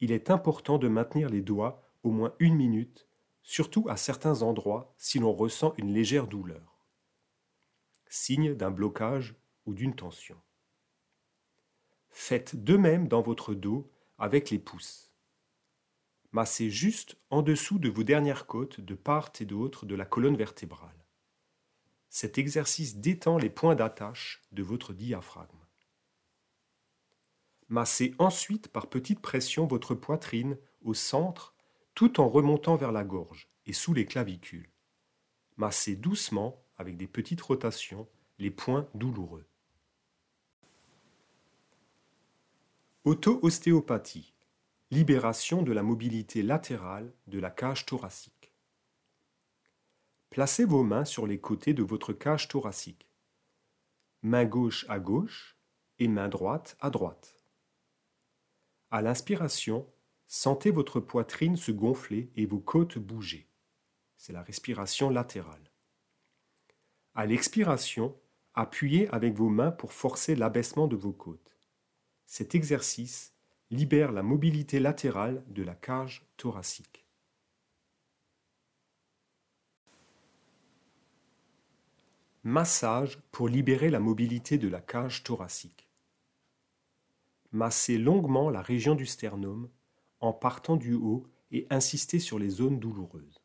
Il 0.02 0.12
est 0.12 0.30
important 0.30 0.78
de 0.78 0.88
maintenir 0.88 1.30
les 1.30 1.42
doigts 1.42 1.82
au 2.04 2.12
moins 2.12 2.34
une 2.40 2.56
minute, 2.56 3.09
surtout 3.44 3.88
à 3.90 3.98
certains 3.98 4.42
endroits 4.42 4.94
si 4.98 5.20
l'on 5.20 5.34
ressent 5.34 5.74
une 5.78 5.94
légère 5.94 6.28
douleur. 6.28 6.86
Signe 8.08 8.56
d'un 8.56 8.72
blocage 8.72 9.36
ou 9.66 9.74
d'une 9.74 9.96
tension. 9.96 10.40
Faites 12.10 12.64
de 12.64 12.76
même 12.76 13.08
dans 13.08 13.22
votre 13.22 13.54
dos 13.54 13.92
avec 14.18 14.50
les 14.50 14.60
pouces 14.60 15.10
massez 16.32 16.70
juste 16.70 17.18
en 17.30 17.42
dessous 17.42 17.80
de 17.80 17.90
vos 17.90 18.04
dernières 18.04 18.46
côtes 18.46 18.80
de 18.82 18.96
part 18.96 19.32
et 19.40 19.46
d'autre 19.46 19.86
de 19.86 19.96
la 19.96 20.06
colonne 20.06 20.38
vertébrale. 20.38 21.06
Cet 22.10 22.38
exercice 22.38 22.98
détend 22.98 23.38
les 23.38 23.50
points 23.50 23.76
d'attache 23.76 24.42
de 24.52 24.64
votre 24.64 24.94
diaphragme. 24.94 25.58
Massez 27.68 28.16
ensuite 28.18 28.68
par 28.68 28.88
petite 28.88 29.22
pression 29.22 29.68
votre 29.68 29.94
poitrine 29.94 30.58
au 30.82 30.94
centre 30.94 31.56
tout 32.00 32.22
en 32.22 32.30
remontant 32.30 32.78
vers 32.78 32.94
la 32.94 33.04
gorge 33.04 33.50
et 33.66 33.74
sous 33.74 33.94
les 33.94 34.06
clavicules. 34.06 34.70
Massez 35.58 35.98
doucement, 35.98 36.64
avec 36.78 36.96
des 36.96 37.08
petites 37.08 37.42
rotations, 37.42 38.08
les 38.38 38.52
points 38.52 38.88
douloureux. 38.96 39.46
Auto-ostéopathie 43.04 44.34
Libération 44.92 45.62
de 45.62 45.74
la 45.74 45.84
mobilité 45.84 46.42
latérale 46.42 47.12
de 47.28 47.38
la 47.38 47.50
cage 47.52 47.86
thoracique. 47.86 48.54
Placez 50.30 50.64
vos 50.64 50.84
mains 50.84 51.04
sur 51.04 51.28
les 51.28 51.42
côtés 51.42 51.74
de 51.74 51.84
votre 51.84 52.14
cage 52.14 52.48
thoracique. 52.48 53.10
Main 54.22 54.46
gauche 54.46 54.86
à 54.88 55.00
gauche 55.00 55.58
et 56.00 56.08
main 56.08 56.30
droite 56.30 56.78
à 56.80 56.92
droite. 56.92 57.36
À 58.90 59.02
l'inspiration, 59.02 59.86
sentez 60.30 60.70
votre 60.70 61.00
poitrine 61.00 61.58
se 61.58 61.72
gonfler 61.72 62.30
et 62.36 62.46
vos 62.46 62.60
côtes 62.60 63.00
bouger. 63.00 63.50
C'est 64.16 64.32
la 64.32 64.44
respiration 64.44 65.10
latérale. 65.10 65.72
À 67.16 67.26
l'expiration, 67.26 68.16
appuyez 68.54 69.10
avec 69.10 69.34
vos 69.34 69.50
mains 69.50 69.72
pour 69.72 69.92
forcer 69.92 70.36
l'abaissement 70.36 70.88
de 70.88 70.96
vos 70.96 71.12
côtes. 71.12 71.58
Cet 72.28 72.54
exercice 72.54 73.34
libère 73.72 74.12
la 74.12 74.22
mobilité 74.22 74.80
latérale 74.80 75.44
de 75.48 75.64
la 75.64 75.74
cage 75.74 76.28
thoracique. 76.38 77.08
Massage 82.44 83.20
pour 83.32 83.50
libérer 83.50 83.90
la 83.90 84.00
mobilité 84.00 84.60
de 84.60 84.68
la 84.68 84.80
cage 84.80 85.24
thoracique. 85.24 85.90
Massez 87.52 87.98
longuement 87.98 88.52
la 88.52 88.62
région 88.62 88.94
du 88.94 89.08
sternum 89.08 89.70
en 90.20 90.34
partant 90.34 90.76
du 90.76 90.94
haut 90.94 91.26
et 91.52 91.68
insistez 91.70 92.20
sur 92.20 92.40
les 92.40 92.50
zones 92.50 92.80
douloureuses. 92.80 93.42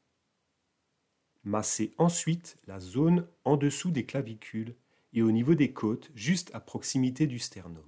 Massez 1.45 1.95
ensuite 1.99 2.59
la 2.67 2.81
zone 2.81 3.27
en 3.45 3.57
dessous 3.57 3.91
des 3.91 4.07
clavicules 4.07 4.75
et 5.13 5.23
au 5.23 5.31
niveau 5.31 5.55
des 5.55 5.73
côtes 5.73 6.11
juste 6.15 6.51
à 6.55 6.61
proximité 6.61 7.27
du 7.27 7.39
sternum. 7.39 7.85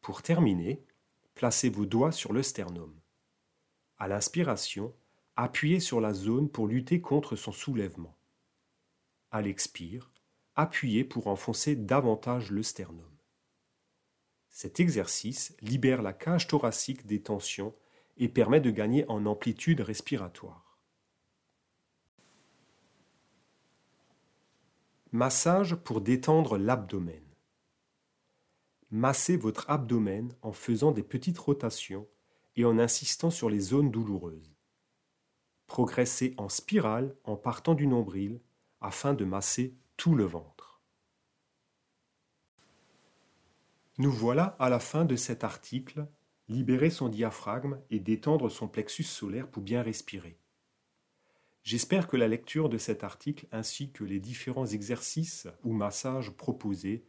Pour 0.00 0.22
terminer, 0.22 0.82
placez 1.34 1.68
vos 1.68 1.84
doigts 1.84 2.12
sur 2.12 2.32
le 2.32 2.42
sternum. 2.42 2.94
À 3.98 4.08
l'inspiration, 4.08 4.94
appuyez 5.36 5.80
sur 5.80 6.00
la 6.00 6.14
zone 6.14 6.48
pour 6.48 6.68
lutter 6.68 7.00
contre 7.00 7.36
son 7.36 7.52
soulèvement. 7.52 8.16
À 9.30 9.42
l'expire, 9.42 10.10
appuyez 10.54 11.04
pour 11.04 11.26
enfoncer 11.26 11.76
davantage 11.76 12.50
le 12.50 12.62
sternum. 12.62 13.17
Cet 14.60 14.80
exercice 14.80 15.54
libère 15.60 16.02
la 16.02 16.12
cage 16.12 16.48
thoracique 16.48 17.06
des 17.06 17.22
tensions 17.22 17.76
et 18.16 18.28
permet 18.28 18.60
de 18.60 18.72
gagner 18.72 19.08
en 19.08 19.24
amplitude 19.24 19.80
respiratoire. 19.80 20.80
Massage 25.12 25.76
pour 25.76 26.00
détendre 26.00 26.58
l'abdomen. 26.58 27.22
Massez 28.90 29.36
votre 29.36 29.70
abdomen 29.70 30.34
en 30.42 30.50
faisant 30.50 30.90
des 30.90 31.04
petites 31.04 31.38
rotations 31.38 32.08
et 32.56 32.64
en 32.64 32.80
insistant 32.80 33.30
sur 33.30 33.50
les 33.50 33.60
zones 33.60 33.92
douloureuses. 33.92 34.56
Progressez 35.68 36.34
en 36.36 36.48
spirale 36.48 37.14
en 37.22 37.36
partant 37.36 37.74
du 37.74 37.86
nombril 37.86 38.40
afin 38.80 39.14
de 39.14 39.24
masser 39.24 39.76
tout 39.96 40.16
le 40.16 40.24
ventre. 40.24 40.57
Nous 43.98 44.12
voilà 44.12 44.56
à 44.60 44.68
la 44.68 44.78
fin 44.78 45.04
de 45.04 45.16
cet 45.16 45.42
article 45.42 46.06
Libérer 46.50 46.88
son 46.88 47.10
diaphragme 47.10 47.78
et 47.90 48.00
détendre 48.00 48.48
son 48.48 48.68
plexus 48.68 49.02
solaire 49.02 49.48
pour 49.48 49.62
bien 49.62 49.82
respirer. 49.82 50.38
J'espère 51.62 52.08
que 52.08 52.16
la 52.16 52.26
lecture 52.26 52.70
de 52.70 52.78
cet 52.78 53.04
article 53.04 53.46
ainsi 53.52 53.92
que 53.92 54.02
les 54.04 54.18
différents 54.18 54.64
exercices 54.64 55.46
ou 55.62 55.74
massages 55.74 56.30
proposés 56.30 57.04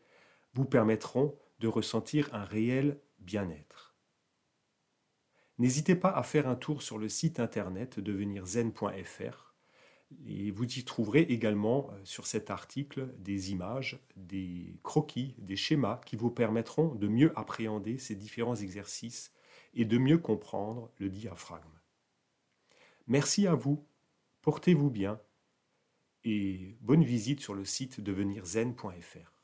vous 0.53 0.65
permettront 0.65 1.37
de 1.61 1.69
ressentir 1.69 2.33
un 2.33 2.43
réel 2.43 2.99
bien-être. 3.19 3.95
N'hésitez 5.57 5.95
pas 5.95 6.11
à 6.11 6.23
faire 6.23 6.49
un 6.49 6.55
tour 6.55 6.81
sur 6.81 6.97
le 6.97 7.07
site 7.07 7.39
internet 7.39 7.99
devenirzen.fr 7.99 9.48
et 10.25 10.51
vous 10.51 10.65
y 10.65 10.83
trouverez 10.83 11.21
également 11.21 11.89
euh, 11.91 11.99
sur 12.03 12.25
cet 12.25 12.49
article 12.49 13.13
des 13.19 13.51
images, 13.51 13.99
des 14.15 14.79
croquis, 14.83 15.35
des 15.37 15.55
schémas 15.55 16.01
qui 16.05 16.15
vous 16.15 16.31
permettront 16.31 16.95
de 16.95 17.07
mieux 17.07 17.37
appréhender 17.37 17.97
ces 17.97 18.15
différents 18.15 18.55
exercices 18.55 19.31
et 19.73 19.85
de 19.85 19.97
mieux 19.97 20.17
comprendre 20.17 20.91
le 20.97 21.09
diaphragme. 21.09 21.79
Merci 23.07 23.47
à 23.47 23.55
vous, 23.55 23.85
portez-vous 24.41 24.89
bien 24.89 25.19
et 26.23 26.75
bonne 26.81 27.03
visite 27.03 27.39
sur 27.39 27.53
le 27.53 27.65
site 27.65 28.01
devenirzen.fr. 28.01 29.38